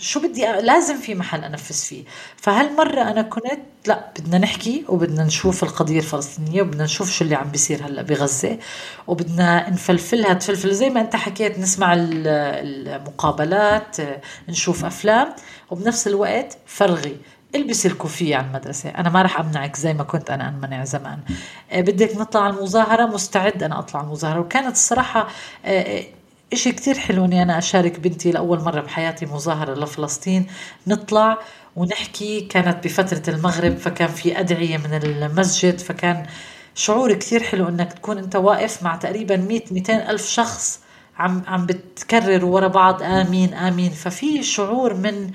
شو 0.00 0.20
بدي 0.20 0.46
لازم 0.46 0.96
في 0.96 1.14
محل 1.14 1.44
أنفذ 1.44 1.74
فيه. 1.74 2.04
فهالمرة 2.36 3.02
أنا 3.02 3.22
كنت 3.22 3.60
لا 3.86 4.10
بدنا 4.18 4.38
نحكي 4.38 4.84
وبدنا 4.88 5.24
نشوف 5.24 5.62
القضية 5.62 5.98
الفلسطينية 5.98 6.62
وبدنا 6.62 6.84
نشوف 6.84 7.10
شو 7.10 7.24
اللي 7.24 7.34
عم 7.34 7.50
بيصير 7.50 7.86
هلأ 7.86 8.02
بغزة 8.02 8.58
وبدنا 9.06 9.70
نفلفلها 9.70 10.34
تفلفل 10.34 10.74
زي 10.74 10.90
ما 10.90 11.00
أنت 11.00 11.16
حكيت 11.16 11.58
نسمع 11.58 11.94
المقابلات 11.96 13.96
نشوف 14.48 14.84
أفلام 14.84 15.34
وبنفس 15.70 16.08
الوقت 16.08 16.58
فرغي. 16.66 17.16
البسي 17.54 17.88
الكوفية 17.88 18.36
على 18.36 18.46
المدرسة 18.46 18.90
أنا 18.90 19.10
ما 19.10 19.22
رح 19.22 19.40
أمنعك 19.40 19.76
زي 19.76 19.94
ما 19.94 20.04
كنت 20.04 20.30
أنا 20.30 20.48
أمنع 20.48 20.84
زمان. 20.84 21.18
بدك 21.72 22.16
نطلع 22.16 22.46
المظاهرة؟ 22.46 23.06
مستعد 23.06 23.62
أنا 23.62 23.78
أطلع 23.78 24.00
المظاهرة. 24.00 24.40
وكانت 24.40 24.72
الصراحة 24.72 25.28
إشي 26.52 26.72
كتير 26.72 26.98
حلو 26.98 27.24
إني 27.24 27.42
أنا 27.42 27.58
أشارك 27.58 28.00
بنتي 28.00 28.30
لأول 28.30 28.60
مرة 28.60 28.80
بحياتي 28.80 29.26
مظاهرة 29.26 29.74
لفلسطين. 29.74 30.46
نطلع 30.86 31.38
ونحكي 31.76 32.40
كانت 32.40 32.84
بفترة 32.84 33.34
المغرب 33.34 33.76
فكان 33.76 34.08
في 34.08 34.40
أدعية 34.40 34.76
من 34.76 34.94
المسجد 34.94 35.78
فكان 35.78 36.26
شعور 36.74 37.12
كثير 37.12 37.42
حلو 37.42 37.68
إنك 37.68 37.92
تكون 37.92 38.18
أنت 38.18 38.36
واقف 38.36 38.82
مع 38.82 38.96
تقريبا 38.96 39.36
100 39.36 39.60
200 39.70 40.10
ألف 40.10 40.28
شخص 40.28 40.80
عم 41.18 41.42
عم 41.46 41.66
بتكرر 41.66 42.44
ورا 42.44 42.68
بعض 42.68 43.02
آمين 43.02 43.54
آمين. 43.54 43.90
ففي 43.90 44.42
شعور 44.42 44.94
من 44.94 45.30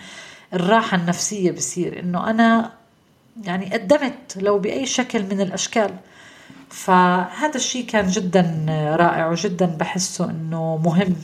الراحة 0.53 0.97
النفسية 0.97 1.51
بصير 1.51 1.99
إنه 1.99 2.29
أنا 2.29 2.71
يعني 3.43 3.73
قدمت 3.73 4.37
لو 4.37 4.59
بأي 4.59 4.85
شكل 4.85 5.23
من 5.23 5.41
الأشكال. 5.41 5.95
فهذا 6.75 7.55
الشيء 7.55 7.85
كان 7.85 8.07
جدا 8.07 8.65
رائع 8.99 9.27
وجدا 9.27 9.65
بحسه 9.65 10.29
إنه 10.29 10.77
مهم 10.77 11.15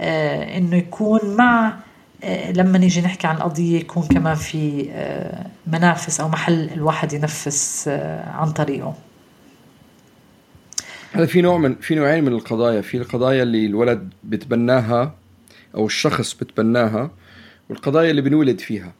آه، 0.00 0.58
إنه 0.58 0.76
يكون 0.76 1.20
مع 1.36 1.76
آه، 2.24 2.52
لما 2.52 2.78
نيجي 2.78 3.00
نحكي 3.00 3.26
عن 3.26 3.36
القضية 3.36 3.80
يكون 3.80 4.02
كمان 4.02 4.34
في 4.34 4.88
آه، 4.90 5.46
منافس 5.66 6.20
أو 6.20 6.28
محل 6.28 6.70
الواحد 6.74 7.12
ينفس 7.12 7.88
عن 8.26 8.52
طريقه. 8.52 8.94
هذا 11.12 11.26
في 11.26 11.42
نوع 11.42 11.58
من 11.58 11.74
في 11.74 11.94
نوعين 11.94 12.24
من 12.24 12.32
القضايا. 12.32 12.80
في 12.80 12.96
القضايا 12.96 13.42
اللي 13.42 13.66
الولد 13.66 14.12
بتبناها 14.24 15.14
أو 15.74 15.86
الشخص 15.86 16.34
بتبناها 16.34 17.10
والقضايا 17.68 18.10
اللي 18.10 18.22
بنولد 18.22 18.60
فيها. 18.60 18.92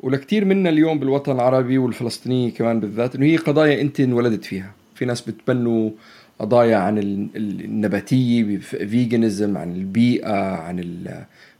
ولكثير 0.00 0.44
منا 0.44 0.70
اليوم 0.70 0.98
بالوطن 0.98 1.32
العربي 1.32 1.78
والفلسطينية 1.78 2.50
كمان 2.50 2.80
بالذات 2.80 3.14
إنه 3.14 3.26
هي 3.26 3.36
قضايا 3.36 3.80
أنت 3.80 4.00
انولدت 4.00 4.44
فيها. 4.44 4.81
في 4.94 5.04
ناس 5.04 5.20
بتبنوا 5.20 5.90
قضايا 6.38 6.76
عن 6.76 6.98
النباتية 7.36 8.58
فيجنزم 8.58 9.58
عن 9.58 9.74
البيئة 9.76 10.54
عن 10.54 11.04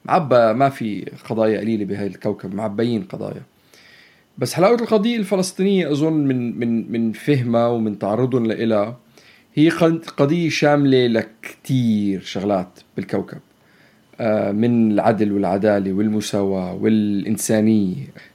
معبى 0.05 0.53
ما 0.53 0.69
في 0.69 1.11
قضايا 1.29 1.61
قليلة 1.61 1.85
بهاي 1.85 2.07
الكوكب 2.07 2.55
معبيين 2.55 3.03
قضايا. 3.03 3.43
بس 4.39 4.55
حلاوة 4.55 4.75
القضية 4.75 5.17
الفلسطينية 5.17 5.93
أظن 5.93 6.13
من 6.13 6.59
من 6.59 6.93
من 6.93 7.13
فهمها 7.13 7.69
ومن 7.69 7.99
تعرضهم 7.99 8.47
لها 8.47 8.97
هي 9.55 9.69
قضية 9.69 10.49
شاملة 10.49 11.07
لكتير 11.07 12.21
شغلات 12.21 12.79
بالكوكب. 12.97 13.39
من 14.53 14.93
العدل 14.93 15.33
والعدالة 15.33 15.93
والمساواة 15.93 16.75
والإنسانية 16.75 17.95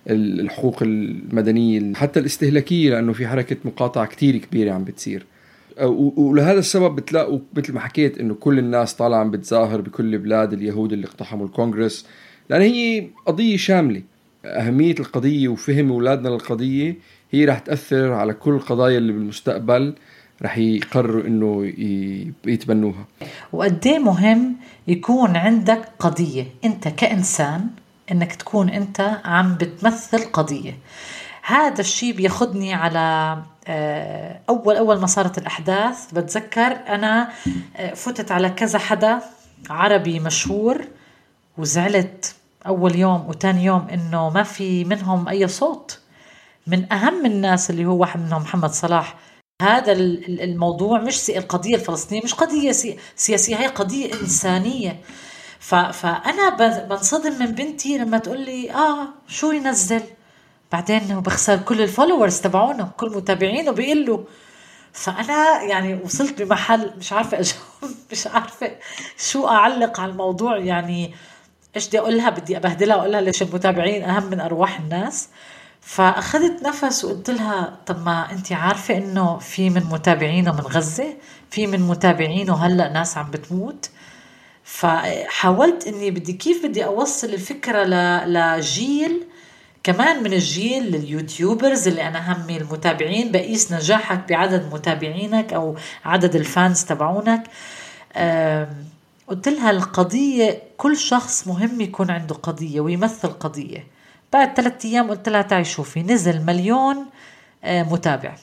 ال- 0.10 0.40
الحقوق 0.40 0.84
المدنية 0.84 1.94
حتى 1.94 2.20
الاستهلاكية 2.20 2.90
لأنه 2.90 3.14
في 3.14 3.28
حركة 3.28 3.58
مقاطعة 3.66 4.06
كتير 4.06 4.38
كبيرة 4.38 4.72
عم 4.74 4.84
بتصير. 4.84 5.26
آه، 5.80 6.12
ولهذا 6.18 6.60
السبب 6.60 6.96
بتلاقوا 6.96 7.40
مثل 7.58 7.74
ما 7.74 7.80
حكيت 7.80 8.20
إنه 8.20 8.34
كل 8.34 8.60
الناس 8.60 8.94
طالعة 8.94 9.20
عم 9.20 9.32
بتظاهر 9.32 9.82
بكل 9.82 10.18
بلاد 10.18 10.54
اليهود 10.54 10.94
اللي 10.94 11.08
اقتحموا 11.08 11.46
الكونغرس. 11.46 12.06
لأن 12.50 12.62
هي 12.62 13.08
قضية 13.26 13.58
شاملة. 13.58 14.02
أهمية 14.46 14.96
القضية 15.00 15.48
وفهم 15.48 15.92
أولادنا 15.92 16.30
للقضية 16.30 16.96
هي 17.32 17.46
رح 17.46 17.60
تأثر 17.60 18.12
على 18.14 18.34
كل 18.34 18.52
القضايا 18.52 18.98
اللي 18.98 19.12
بالمستقبل 19.14 19.94
رح 20.42 20.58
يقرروا 20.58 21.28
إنه 21.28 21.74
يتبنوها. 22.46 23.08
وقد 23.54 23.88
مهم 23.88 24.56
يكون 24.88 25.38
عندك 25.38 25.90
قضية. 26.00 26.46
أنت 26.66 26.88
كإنسان 26.88 27.68
أنك 28.12 28.36
تكون 28.36 28.70
أنت 28.70 29.20
عم 29.26 29.56
بتمثل 29.56 30.24
قضية. 30.24 30.78
هذا 31.44 31.82
الشيء 31.82 32.14
بياخدني 32.14 32.74
على 32.74 33.38
آه، 33.68 34.40
أول 34.50 34.76
أول 34.76 35.00
ما 35.00 35.08
صارت 35.08 35.38
الأحداث. 35.38 36.14
بتذكر 36.14 36.78
أنا 36.88 37.30
آه، 37.78 37.94
فتت 37.94 38.32
على 38.32 38.50
كذا 38.50 38.80
حدا 38.80 39.20
عربي 39.70 40.20
مشهور 40.20 40.86
وزعلت 41.58 42.36
أول 42.68 42.96
يوم 42.96 43.30
وتاني 43.30 43.66
يوم 43.66 43.88
إنه 43.94 44.30
ما 44.30 44.44
في 44.44 44.86
منهم 44.86 45.28
أي 45.28 45.48
صوت. 45.48 46.00
من 46.68 46.94
أهم 46.94 47.26
الناس 47.26 47.70
اللي 47.70 47.86
هو 47.86 47.98
واحد 47.98 48.20
منهم 48.20 48.42
محمد 48.42 48.70
صلاح 48.70 49.16
هذا 49.62 49.92
ال- 49.92 50.26
ال- 50.26 50.42
الموضوع 50.42 51.00
مش 51.02 51.30
القضية 51.30 51.76
الفلسطينية 51.76 52.22
مش 52.24 52.34
قضية 52.34 52.72
سي- 52.72 52.98
سياسية 53.16 53.56
هي 53.56 53.68
قضية 53.68 54.14
إنسانية. 54.22 55.02
فأنا 55.60 56.50
بنصدم 56.90 57.40
من 57.40 57.46
بنتي 57.46 57.98
لما 57.98 58.18
تقول 58.18 58.40
لي 58.42 58.72
آه 58.72 59.08
شو 59.28 59.52
ينزل 59.52 60.02
بعدين 60.72 61.00
بخسر 61.20 61.58
كل 61.58 61.82
ال 61.82 61.88
followers 61.88 62.40
تبعونه 62.42 62.90
كل 62.98 63.10
متابعينه 63.10 63.72
بيقلوا 63.72 64.20
فأنا 64.94 65.62
يعني 65.62 65.94
وصلت 66.04 66.42
بمحل 66.42 66.92
مش 66.98 67.14
عارفة 67.14 67.38
أجاوب 67.42 67.96
مش 68.12 68.28
عارفة 68.28 68.72
شو 69.18 69.48
أعلق 69.48 70.00
على 70.00 70.12
الموضوع. 70.12 70.58
يعني 70.58 71.14
إيش 71.76 71.88
بدي 71.88 72.00
أقول 72.00 72.18
لها 72.18 72.30
بدي 72.30 72.58
أبهدلها 72.58 72.96
واقول 72.96 73.12
لها 73.12 73.22
ليش 73.22 73.42
المتابعين 73.42 74.04
أهم 74.04 74.24
من 74.30 74.40
أرواح 74.40 74.80
الناس. 74.80 75.30
فأخذت 75.88 76.64
نفس 76.64 77.06
وقلت 77.06 77.30
لها 77.30 77.78
طب 77.86 78.06
ما 78.06 78.32
انت 78.32 78.52
عارفة 78.52 78.98
إنه 78.98 79.38
في 79.38 79.70
من 79.70 79.84
متابعينه 79.84 80.52
من 80.52 80.60
غزة 80.60 81.14
في 81.52 81.68
من 81.68 81.80
متابعينه 81.82 82.66
هلأ 82.66 82.90
ناس 82.94 83.18
عم 83.18 83.32
بتموت. 83.32 83.90
فحاولت 84.64 85.88
إني 85.88 86.12
بدي 86.12 86.34
كيف 86.34 86.66
بدي 86.66 86.86
أوصل 86.86 87.28
الفكرة 87.28 87.84
لجيل 88.26 89.24
كمان 89.84 90.24
من 90.24 90.34
الجيل 90.34 90.96
اليوتيوبرز 90.96 91.88
اللي 91.88 92.08
أنا 92.08 92.34
همي 92.34 92.58
المتابعين 92.58 93.32
بقيس 93.32 93.72
نجاحك 93.74 94.30
بعدد 94.30 94.74
متابعينك 94.74 95.54
أو 95.54 95.76
عدد 96.06 96.36
الفانز 96.36 96.84
تبعونك. 96.84 97.44
قلت 99.28 99.48
لها 99.48 99.72
القضية 99.72 100.62
كل 100.78 100.98
شخص 100.98 101.48
مهم 101.48 101.82
يكون 101.82 102.12
عنده 102.12 102.36
قضية 102.36 102.80
ويمثل 102.82 103.28
قضية. 103.28 103.97
بعد 104.38 104.54
ثلاثة 104.54 104.90
أيام 104.90 105.10
قلت 105.10 105.30
لها 105.30 105.42
تعي 105.42 105.64
شوفي 105.66 106.04
نزل 106.04 106.46
مليون 106.46 107.06
آه، 107.64 107.84
متابع. 107.84 108.36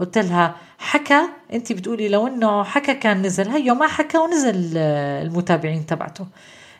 قلت 0.00 0.18
لها 0.18 0.56
حكى 0.78 1.20
أنت 1.52 1.72
بتقولي 1.72 2.08
لو 2.08 2.26
إنه 2.26 2.64
حكى 2.64 2.94
كان 2.94 3.22
نزل 3.22 3.48
هيو 3.48 3.74
ما 3.74 3.86
حكى 3.86 4.18
ونزل 4.18 4.74
آه، 4.76 5.22
المتابعين 5.22 5.86
تبعته. 5.86 6.26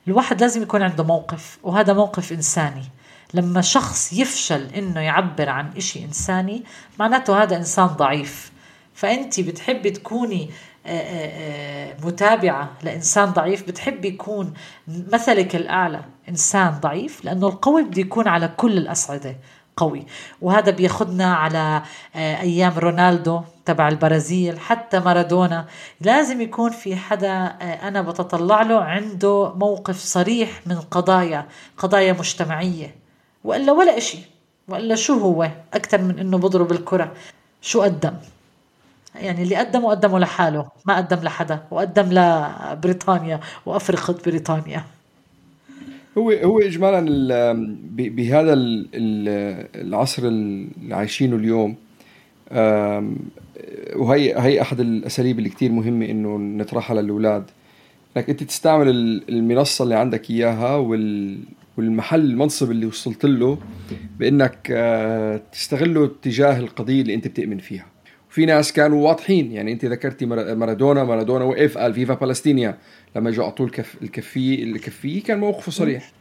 الواحد 0.08 0.40
لازم 0.40 0.62
يكون 0.62 0.82
عنده 0.82 1.04
موقف 1.04 1.58
وهذا 1.62 1.92
موقف 1.92 2.32
إنساني. 2.32 2.84
لما 3.34 3.60
شخص 3.60 4.12
يفشل 4.12 4.66
إنه 4.76 5.00
يعبر 5.00 5.48
عن 5.48 5.70
إشي 5.76 6.04
إنساني 6.04 6.62
معناته 6.98 7.42
هذا 7.42 7.56
إنسان 7.56 7.86
ضعيف. 7.86 8.52
فأنت 8.94 9.40
بتحبي 9.40 9.90
تكوني 9.90 10.50
متابعة 12.04 12.70
لإنسان 12.82 13.24
ضعيف. 13.24 13.68
بتحبي 13.68 14.08
يكون 14.08 14.54
مثلك 14.88 15.56
الأعلى 15.56 16.00
إنسان 16.28 16.70
ضعيف 16.70 17.24
لأنه 17.24 17.48
القوي 17.48 17.82
بده 17.82 18.00
يكون 18.00 18.28
على 18.28 18.48
كل 18.56 18.78
الأصعدة 18.78 19.36
قوي. 19.76 20.06
وهذا 20.42 20.70
بياخدنا 20.70 21.34
على 21.34 21.82
آه، 22.16 22.40
أيام 22.40 22.72
رونالدو 22.78 23.42
تبع 23.64 23.88
البرازيل 23.88 24.58
حتى 24.60 25.00
مارادونا. 25.00 25.66
لازم 26.00 26.40
يكون 26.40 26.70
في 26.70 26.96
حدا 26.96 27.28
آه، 27.28 27.88
أنا 27.88 28.02
بتطلع 28.02 28.62
له 28.62 28.80
عنده 28.84 29.52
موقف 29.54 29.98
صريح 29.98 30.60
من 30.66 30.76
قضايا 30.80 31.46
قضايا 31.78 32.12
مجتمعية. 32.12 32.94
وإلا 33.44 33.72
ولا 33.72 33.98
إشي 33.98 34.18
وإلا 34.68 34.94
شو 34.94 35.18
هو؟ 35.18 35.50
أكثر 35.74 36.02
من 36.02 36.18
إنه 36.18 36.38
بضرب 36.38 36.72
الكرة. 36.72 37.12
شو 37.62 37.82
قدم 37.82 38.14
يعني 39.14 39.42
اللي 39.42 39.56
قدمه 39.56 39.90
قدمه 39.90 40.18
لحاله 40.18 40.66
ما 40.84 40.96
قدم 40.96 41.16
لحدا 41.22 41.60
وقدم 41.70 42.08
لبريطانيا 42.12 43.40
وأفرقة 43.66 44.14
بريطانيا. 44.26 44.84
هو 46.18 46.30
هو 46.30 46.60
اجمالا 46.60 47.00
بهذا 47.92 48.52
ال- 48.52 48.88
ال- 48.94 49.68
العصر 49.86 50.22
اللي 50.26 50.94
عايشينه 50.94 51.36
اليوم 51.36 51.74
وهي 53.96 54.34
هي 54.38 54.60
أحد 54.60 54.80
الأساليب 54.80 55.38
اللي 55.38 55.48
كتير 55.50 55.72
مهمة 55.72 56.06
إنه 56.06 56.36
نطرحها 56.38 57.02
للأولاد. 57.02 57.44
انك 58.16 58.30
أنت 58.30 58.42
تستعمل 58.42 58.88
ال- 58.88 59.22
المنصة 59.28 59.82
اللي 59.82 59.94
عندك 59.94 60.30
إياها 60.30 60.76
وال 60.76 61.38
والمحل 61.76 62.20
المنصب 62.20 62.70
اللي 62.70 62.86
وصلت 62.86 63.24
له 63.24 63.58
بإنك 64.18 64.68
آه، 64.70 65.40
تستغله 65.52 66.10
تجاه 66.22 66.58
القضية 66.58 67.02
اللي 67.02 67.14
أنت 67.14 67.28
بتؤمن 67.28 67.58
فيها. 67.58 67.86
وفي 68.38 68.46
ناس 68.46 68.72
كانوا 68.72 69.06
واضحين. 69.08 69.52
يعني 69.52 69.72
انت 69.72 69.84
ذكرتي 69.84 70.26
مار- 70.26 70.54
مارادونا 70.54 71.04
مارادونا 71.04 71.44
وقف 71.44 71.78
قال 71.78 71.94
فيفا 71.94 72.14
بالستينيا 72.14 72.78
لما 73.16 73.28
اجوا 73.28 73.44
اعطوه 73.44 73.66
الكف 73.66 73.94
الكفيه 74.02 74.64
الكفيه 74.64 75.22
كان 75.22 75.38
موقفه 75.40 75.72
صريح. 75.72 76.12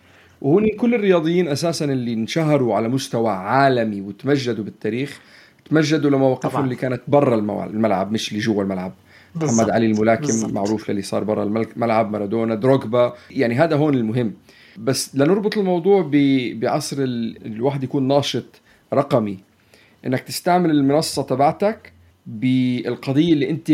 وهون 0.42 0.70
كل 0.70 0.96
الرياضيين 0.96 1.48
أساسا 1.48 1.86
اللي 1.86 2.14
انشهروا 2.14 2.76
على 2.76 2.88
مستوى 2.90 3.30
عالمي 3.32 4.02
وتمجدوا 4.02 4.64
بالتاريخ 4.64 5.20
تمجدوا 5.70 6.10
لمواقفهم. 6.12 6.64
اللي 6.64 6.76
كانت 6.76 7.02
برا 7.08 7.36
الملعب 7.66 8.12
مش 8.12 8.30
اللي 8.32 8.40
جوا 8.44 8.64
الملعب. 8.64 8.94
محمد 9.36 9.48
بالضبط. 9.50 9.70
علي 9.70 9.86
الملاكم 9.86 10.26
بالضبط. 10.26 10.52
معروف 10.54 10.90
للي 10.92 11.02
صار 11.02 11.24
برا 11.24 11.44
الملعب 11.44 12.12
مارادونا 12.12 12.56
دروغبا 12.56 13.14
يعني 13.32 13.56
هذا 13.56 13.76
هون 13.76 13.94
المهم. 13.94 14.34
بس 14.78 15.16
لنربط 15.16 15.58
الموضوع 15.58 16.10
بعصر 16.56 16.98
ال- 17.00 17.46
الواحد 17.46 17.84
يكون 17.84 18.08
ناشط 18.08 18.62
رقمي. 18.94 19.38
إنك 20.06 20.20
تستعمل 20.20 20.72
المنصة 20.72 21.22
تبعتك 21.24 21.97
بالقضية 22.28 23.34
اللي 23.34 23.50
أنت 23.50 23.70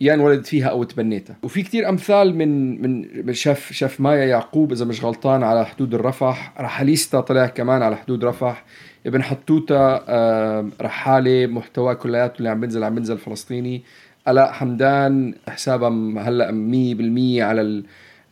يا 0.00 0.14
انولدت 0.14 0.46
فيها 0.46 0.66
أو 0.66 0.84
تبنيتها. 0.84 1.36
وفي 1.42 1.62
كتير 1.62 1.88
أمثال 1.88 2.34
من 2.34 2.82
من 3.26 3.32
شاف 3.32 3.72
شاف 3.72 4.00
مايا 4.00 4.24
يعقوب 4.24 4.72
إذا 4.72 4.84
مش 4.84 5.04
غلطان 5.04 5.42
على 5.42 5.66
حدود 5.66 5.94
الرفح. 5.94 6.52
رحاليستا 6.60 7.20
طلع 7.20 7.46
كمان 7.46 7.82
على 7.82 7.96
حدود 7.96 8.24
رفح. 8.24 8.64
ابن 9.06 9.22
حتوته 9.22 9.96
رحالة 10.80 11.46
محتوى 11.46 11.94
كلياته 11.94 12.38
اللي 12.38 12.48
عم 12.48 12.60
بينزل 12.60 12.84
عم 12.84 12.94
بينزل 12.94 13.18
فلسطيني. 13.18 13.82
ألاء 14.28 14.52
حمدان 14.52 15.34
حسابها 15.48 15.88
هلأ 16.28 16.50
100% 16.50 17.42
على 17.42 17.82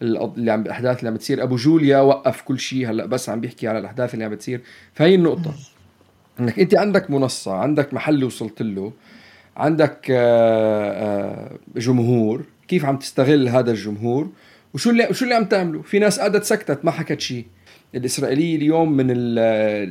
اللي 0.03 0.51
عم 0.53 0.63
الأحداث 0.63 0.99
اللي 0.99 1.09
عم 1.09 1.15
بتصير. 1.15 1.43
أبو 1.43 1.57
جوليا 1.57 1.99
وقف 2.01 2.43
كل 2.43 2.59
شيء 2.59 2.91
هلأ 2.91 3.07
بس 3.07 3.29
عم 3.29 3.41
بيحكي 3.41 3.69
على 3.69 3.79
الأحداث 3.79 4.15
اللي 4.15 4.25
عم 4.25 4.31
بتصير. 4.31 4.61
فهي 4.95 5.15
النقطة. 5.15 5.55
إنك 6.41 6.59
أنت 6.59 6.75
عندك 6.75 7.11
منصة 7.11 7.55
عندك 7.55 7.95
محل 7.95 8.25
وصلت 8.25 8.63
له. 8.63 8.93
عندك 9.57 10.07
آه، 10.11 10.91
آه، 10.93 11.59
جمهور 11.77 12.45
كيف 12.69 12.85
عم 12.85 12.97
تستغل 12.97 13.49
هذا 13.49 13.71
الجمهور؟ 13.71 14.29
وشو 14.75 14.91
اللي 14.91 15.09
شو 15.15 15.25
اللي 15.25 15.35
عم 15.35 15.45
تعمله 15.45 15.83
في 15.83 15.99
ناس 15.99 16.21
قعدت 16.21 16.45
سكتت 16.45 16.85
ما 16.85 16.91
حكت 16.91 17.21
شيء 17.21 17.45
الإسرائيلية 17.95 18.57
اليوم 18.57 18.93
من 18.93 19.11
ال- 19.11 19.39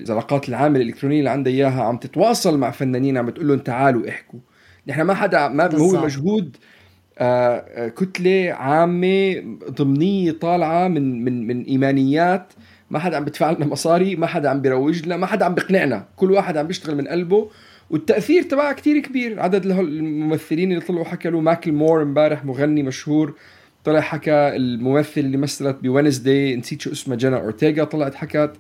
العلاقات 0.04 0.50
العامه 0.50 0.78
الإلكترونية 0.80 1.20
اللي 1.20 1.30
عندها 1.30 1.54
إياها 1.54 1.84
عم 1.84 1.98
تتواصل 1.98 2.58
مع 2.58 2.72
فنانين 2.72 3.18
عم 3.18 3.26
بتقول 3.26 3.48
لهم 3.48 3.60
تعالوا 3.60 4.10
احكوا. 4.10 4.40
نحن 4.88 5.02
ما 5.02 5.14
حدا 5.14 5.48
ما 5.48 5.76
هو. 5.76 6.04
مجهود 6.06 6.58
آه، 7.20 7.88
كتلة 7.88 8.52
عامة 8.54 9.36
ضمنية 9.70 10.32
طالعة 10.32 10.88
من 10.88 11.24
من 11.26 11.48
من 11.48 11.64
إيمانيات. 11.64 12.54
ما 12.92 13.00
حدا 13.00 13.18
عم 13.18 13.26
بدفع 13.26 13.52
لنا 13.52 13.66
مصاري 13.66 14.16
ما 14.16 14.28
حدا 14.28 14.50
عم 14.50 14.62
بيروج 14.62 15.06
لنا 15.06 15.18
ما 15.18 15.26
حدا 15.26 15.46
عم 15.46 15.54
بيقنعنا. 15.56 16.06
كل 16.16 16.32
واحد 16.32 16.58
عم 16.58 16.68
بيشتغل 16.68 16.96
من 16.98 17.08
قلبه. 17.08 17.50
والتأثير 17.90 18.44
تبعها 18.44 18.74
كتير 18.74 19.00
كبير. 19.00 19.40
عدد 19.40 19.66
الممثلين 19.66 20.72
اللي 20.72 20.84
طلعوا 20.84 21.06
حكى 21.06 21.30
له. 21.30 21.40
Macklemore 21.40 22.02
امبارح 22.02 22.46
مغني 22.46 22.84
مشهور. 22.84 23.34
طلع 23.84 24.02
حكى 24.02 24.32
الممثل 24.32 25.22
اللي 25.22 25.38
مثلت 25.38 25.78
ب 25.84 25.91
Wednesday 25.91 26.56
نسيت 26.56 26.82
شو 26.82 26.92
اسمها 26.92 27.18
جينا 27.18 27.38
أورتيغا 27.38 27.84
طلعت 27.84 28.16
حكت. 28.16 28.52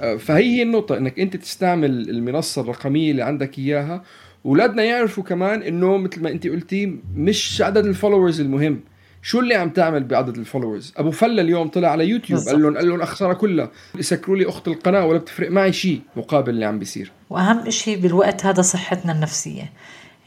آه، 0.00 0.16
فهي 0.16 0.44
هي 0.44 0.62
النقطة 0.62 0.96
إنك 0.98 1.20
أنت 1.20 1.36
تستعمل 1.36 2.10
المنصة 2.10 2.62
الرقمية 2.62 3.10
اللي 3.10 3.22
عندك 3.22 3.58
إياها. 3.58 4.04
اولادنا 4.46 4.82
يعرفوا 4.82 5.24
كمان 5.24 5.62
إنه 5.62 5.96
مثل 5.96 6.22
ما 6.22 6.30
أنت 6.30 6.46
قلتي 6.46 6.98
مش 7.16 7.62
عدد 7.62 7.86
ال 7.86 7.91
followers 7.91 8.40
المهم. 8.40 8.80
شو 9.22 9.40
اللي 9.40 9.54
عم 9.54 9.70
تعمل 9.70 10.04
بعدد 10.04 10.36
ال 10.36 10.42
followers 10.42 10.94
أبو 10.96 11.10
فله 11.10 11.42
اليوم 11.42 11.68
طلع 11.68 11.88
على 11.88 12.08
يوتيوب. 12.08 12.40
قال 12.40 12.62
لهم 12.62 12.76
قال 12.76 12.88
لهم 12.88 13.02
اخسرها 13.02 13.34
كلها. 13.34 13.70
يسكروا 13.94 14.36
لي 14.36 14.48
أخت 14.48 14.68
القناة 14.68 15.06
ولا 15.06 15.18
بتفرق 15.18 15.50
معي 15.50 15.72
شيء 15.72 16.00
مقابل 16.16 16.50
اللي 16.50 16.64
عم 16.64 16.78
بيصير. 16.78 17.12
وأهم 17.30 17.70
شيء 17.70 18.00
بالوقت 18.00 18.46
هذا 18.46 18.62
صحتنا 18.62 19.12
النفسية. 19.12 19.72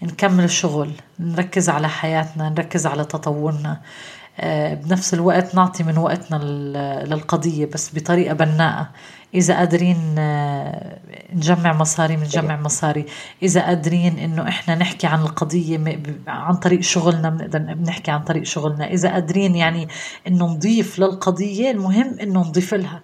نكمل 0.04 0.44
الشغل 0.44 0.92
نركز 1.20 1.70
على 1.70 1.90
حياتنا 1.90 2.50
نركز 2.50 2.88
على 2.88 3.04
تطورنا. 3.04 3.82
آه، 4.40 4.74
بنفس 4.74 5.14
الوقت 5.14 5.56
نعطي 5.56 5.84
من 5.84 5.98
وقتنا 5.98 6.38
للقضية 7.06 7.66
بس 7.66 7.96
بطريقة 7.96 8.34
بناءة. 8.34 8.90
إذا 9.36 9.58
قادرين 9.58 10.16
آه، 10.18 11.00
نجمع 11.34 11.74
مصاري 11.74 12.16
بنجمع 12.16 12.62
مصاري. 12.62 13.06
إذا 13.44 13.62
قادرين 13.62 14.18
إنه 14.18 14.48
إحنا 14.48 14.76
نحكي 14.76 15.08
عن 15.08 15.22
القضية 15.22 16.00
عن 16.28 16.56
طريق 16.56 16.82
شغلنا 16.82 17.30
بنقدر 17.30 17.60
بنحكي 17.60 18.12
عن 18.12 18.24
طريق 18.24 18.44
شغلنا. 18.44 18.92
إذا 18.92 19.10
قادرين 19.10 19.56
يعني 19.56 19.88
إنه 20.28 20.46
نضيف 20.46 21.00
للقضية 21.00 21.72
المهم 21.72 22.20
إنه 22.22 22.40
نضيف 22.40 22.74
لها. 22.74 23.02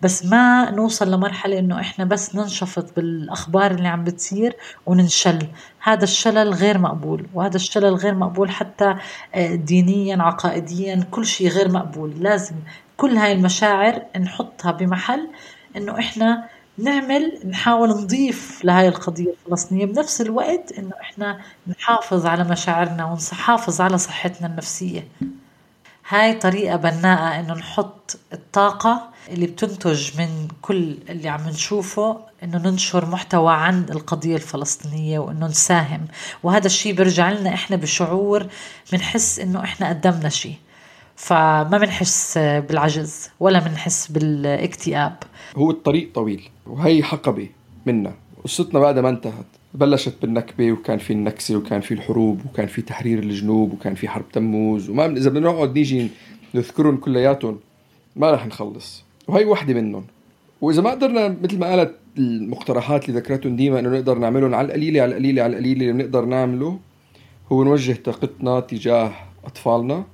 بس 0.00 0.24
ما 0.24 0.70
نوصل 0.70 1.10
لمرحلة 1.10 1.58
إنه 1.58 1.80
إحنا 1.80 2.04
بس 2.04 2.34
ننشفط 2.34 2.96
بالأخبار 2.96 3.70
اللي 3.70 3.88
عم 3.88 4.04
بتصير 4.04 4.56
وننشل. 4.86 5.46
هذا 5.82 6.04
الشلل 6.04 6.54
غير 6.54 6.78
مقبول 6.78 7.26
وهذا 7.34 7.56
الشلل 7.56 7.94
غير 7.94 8.14
مقبول 8.14 8.50
حتى 8.50 8.94
آه، 9.34 9.54
دينيا 9.54 10.22
عقائديا 10.22 11.04
كل 11.10 11.26
شيء 11.26 11.48
غير 11.48 11.72
مقبول. 11.72 12.14
لازم 12.20 12.56
كل 12.96 13.16
هاي 13.16 13.32
المشاعر 13.32 14.02
نحطها 14.20 14.72
بمحل 14.72 15.28
إنه 15.76 15.98
إحنا 15.98 16.44
نعمل 16.78 17.40
نحاول 17.48 17.88
نضيف 17.88 18.64
لهاي 18.64 18.88
القضية 18.88 19.34
الفلسطينية 19.46 19.86
بنفس 19.86 20.20
الوقت 20.20 20.72
إنه 20.78 20.92
إحنا 21.00 21.40
نحافظ 21.66 22.26
على 22.26 22.44
مشاعرنا 22.44 23.04
ونحافظ 23.04 23.80
على 23.80 23.98
صحتنا 23.98 24.46
النفسية. 24.46 25.08
هاي 26.08 26.34
طريقة 26.34 26.76
بناءة 26.76 27.40
إنه 27.40 27.54
نحط 27.54 28.16
الطاقة 28.32 29.10
اللي 29.28 29.46
بتنتج 29.46 30.18
من 30.20 30.48
كل 30.62 30.98
اللي 31.08 31.28
عم 31.28 31.48
نشوفه 31.48 32.18
إنه 32.42 32.58
ننشر 32.58 33.06
محتوى 33.06 33.52
عن 33.54 33.86
القضية 33.90 34.36
الفلسطينية 34.36 35.18
وإنه 35.18 35.46
نساهم. 35.46 36.06
وهذا 36.42 36.66
الشيء 36.66 36.94
بيرجع 36.94 37.30
لنا 37.30 37.54
إحنا 37.54 37.76
بشعور 37.76 38.46
بنحس 38.92 39.38
إنه 39.38 39.64
إحنا 39.64 39.88
قدمنا 39.88 40.28
شيء 40.28 40.56
فما 41.16 41.78
بنحس 41.78 42.38
بالعجز 42.38 43.30
ولا 43.40 43.58
بنحس 43.58 44.12
بالاكتئاب. 44.12 45.16
هو 45.56 45.70
الطريق 45.70 46.10
طويل 46.14 46.42
وهي 46.66 47.02
حقبة 47.02 47.48
منا. 47.86 48.14
قصتنا 48.44 48.80
بعد 48.80 48.98
ما 48.98 49.08
انتهت 49.08 49.44
بلشت 49.74 50.14
بالنكبة 50.22 50.72
وكان 50.72 50.98
في 50.98 51.12
النكسة 51.12 51.56
وكان 51.56 51.80
في 51.80 51.94
الحروب 51.94 52.40
وكان 52.46 52.66
في 52.66 52.82
تحرير 52.82 53.18
الجنوب 53.18 53.72
وكان 53.72 53.94
في 53.94 54.08
حرب 54.08 54.28
تموز. 54.32 54.90
وما 54.90 55.06
إذا 55.06 55.30
بدنا 55.30 55.50
نقعد 55.50 55.78
نيجي 55.78 56.08
نذكرهم 56.54 56.96
كلياتهم 56.96 57.60
ما 58.16 58.30
رح 58.30 58.46
نخلص. 58.46 59.04
وهي 59.28 59.44
وحدة 59.44 59.74
منهم. 59.74 60.04
وإذا 60.60 60.82
ما 60.82 60.90
قدرنا 60.90 61.36
مثل 61.42 61.58
ما 61.58 61.66
قالت 61.66 61.94
المقترحات 62.18 63.08
اللي 63.08 63.20
ذكرتهم 63.20 63.56
ديما 63.56 63.78
إنه 63.78 63.88
نقدر 63.88 64.18
نعملهم 64.18 64.54
على 64.54 64.66
القليلة 64.66 65.02
على 65.02 65.10
القليلة 65.12 65.42
على 65.42 65.52
القليلة 65.52 65.80
اللي 65.80 65.92
بنقدر 65.92 66.24
نعمله 66.24 66.78
هو 67.52 67.64
نوجه 67.64 67.92
طاقتنا 68.04 68.60
تجاه 68.60 69.12
أطفالنا. 69.44 70.04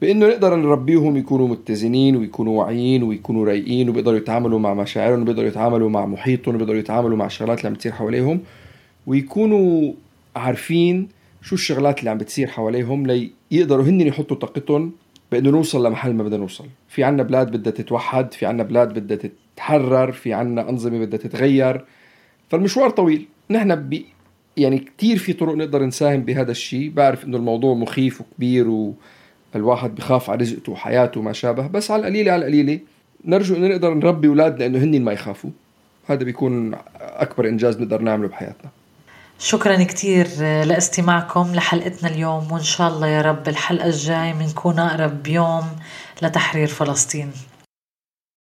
بإنه 0.00 0.28
نقدر 0.28 0.56
نربيهم 0.56 1.16
يكونوا 1.16 1.48
متزنين 1.48 2.16
ويكونوا 2.16 2.58
واعيين 2.58 3.02
ويكونوا 3.02 3.46
رايقين 3.46 3.88
وبيقدروا 3.88 4.16
يتعاملوا 4.16 4.58
مع 4.58 4.74
مشاعرهم 4.74 5.22
وبيقدروا 5.22 5.48
يتعاملوا 5.48 5.90
مع 5.90 6.06
محيطهم 6.06 6.54
وبيقدروا 6.54 6.78
يتعاملوا 6.78 7.16
مع 7.16 7.26
الشغلات 7.26 7.58
اللي 7.58 7.68
عم 7.68 7.74
بتصير 7.74 7.92
حواليهم 7.92 8.40
ويكونوا 9.06 9.92
عارفين 10.36 11.08
شو 11.42 11.54
الشغلات 11.54 11.98
اللي 11.98 12.10
عم 12.10 12.18
بتصير 12.18 12.48
حواليهم 12.48 13.06
ليقدروا 13.06 13.84
هن 13.84 14.00
يحطوا 14.00 14.36
طاقتهم 14.36 14.92
بإنه 15.32 15.50
نوصل 15.50 15.86
لمحل 15.86 16.14
ما 16.14 16.22
بدنا 16.22 16.36
نوصل. 16.36 16.66
في 16.88 17.04
عنا 17.04 17.22
بلاد 17.22 17.50
بدها 17.50 17.72
تتوحد 17.72 18.32
في 18.34 18.46
عنا 18.46 18.62
بلاد 18.62 18.98
بدها 18.98 19.16
تتحرر 19.16 20.12
في 20.12 20.32
عنا 20.32 20.68
أنظمة 20.70 20.98
بدها 20.98 21.18
تتغير. 21.18 21.84
فالمشوار 22.48 22.90
طويل. 22.90 23.26
نحن 23.50 23.74
ب 23.74 24.02
يعني 24.56 24.78
كثير 24.98 25.18
في 25.18 25.32
طرق 25.32 25.54
نقدر 25.54 25.84
نساهم 25.84 26.20
بهذا 26.20 26.50
الشيء 26.50 26.90
بعرف 26.90 27.24
إنه 27.24 27.36
الموضوع 27.36 27.74
مخيف 27.74 28.20
وكبير 28.20 28.92
والواحد 29.54 29.94
بخاف 29.94 30.30
على 30.30 30.40
رزقته 30.40 30.72
وحياته 30.72 31.20
وما 31.20 31.32
شابه 31.32 31.66
بس 31.66 31.90
على 31.90 32.00
القليلة 32.00 32.32
على 32.32 32.40
القليلة. 32.40 32.80
نرجو 33.24 33.56
إنه 33.56 33.68
نقدر 33.68 33.94
نربي 33.94 34.28
أولادنا 34.28 34.66
إنه 34.66 34.78
هن 34.78 35.02
ما 35.02 35.12
يخافوا. 35.12 35.50
هذا 36.08 36.24
بيكون 36.24 36.74
أكبر 37.00 37.48
إنجاز 37.48 37.80
نقدر 37.80 38.02
نعمله 38.02 38.28
بحياتنا. 38.28 38.70
شكرا 39.38 39.82
كثير 39.82 40.26
لاستماعكم 40.40 41.54
لحلقتنا 41.54 42.10
اليوم 42.10 42.52
وإن 42.52 42.62
شاء 42.62 42.88
الله 42.88 43.06
يا 43.06 43.22
رب 43.22 43.48
الحلقة 43.48 43.86
الجاي 43.86 44.32
بنكون 44.32 44.78
أقرب 44.78 45.26
يوم 45.26 45.64
لتحرير 46.22 46.66
فلسطين. 46.66 47.30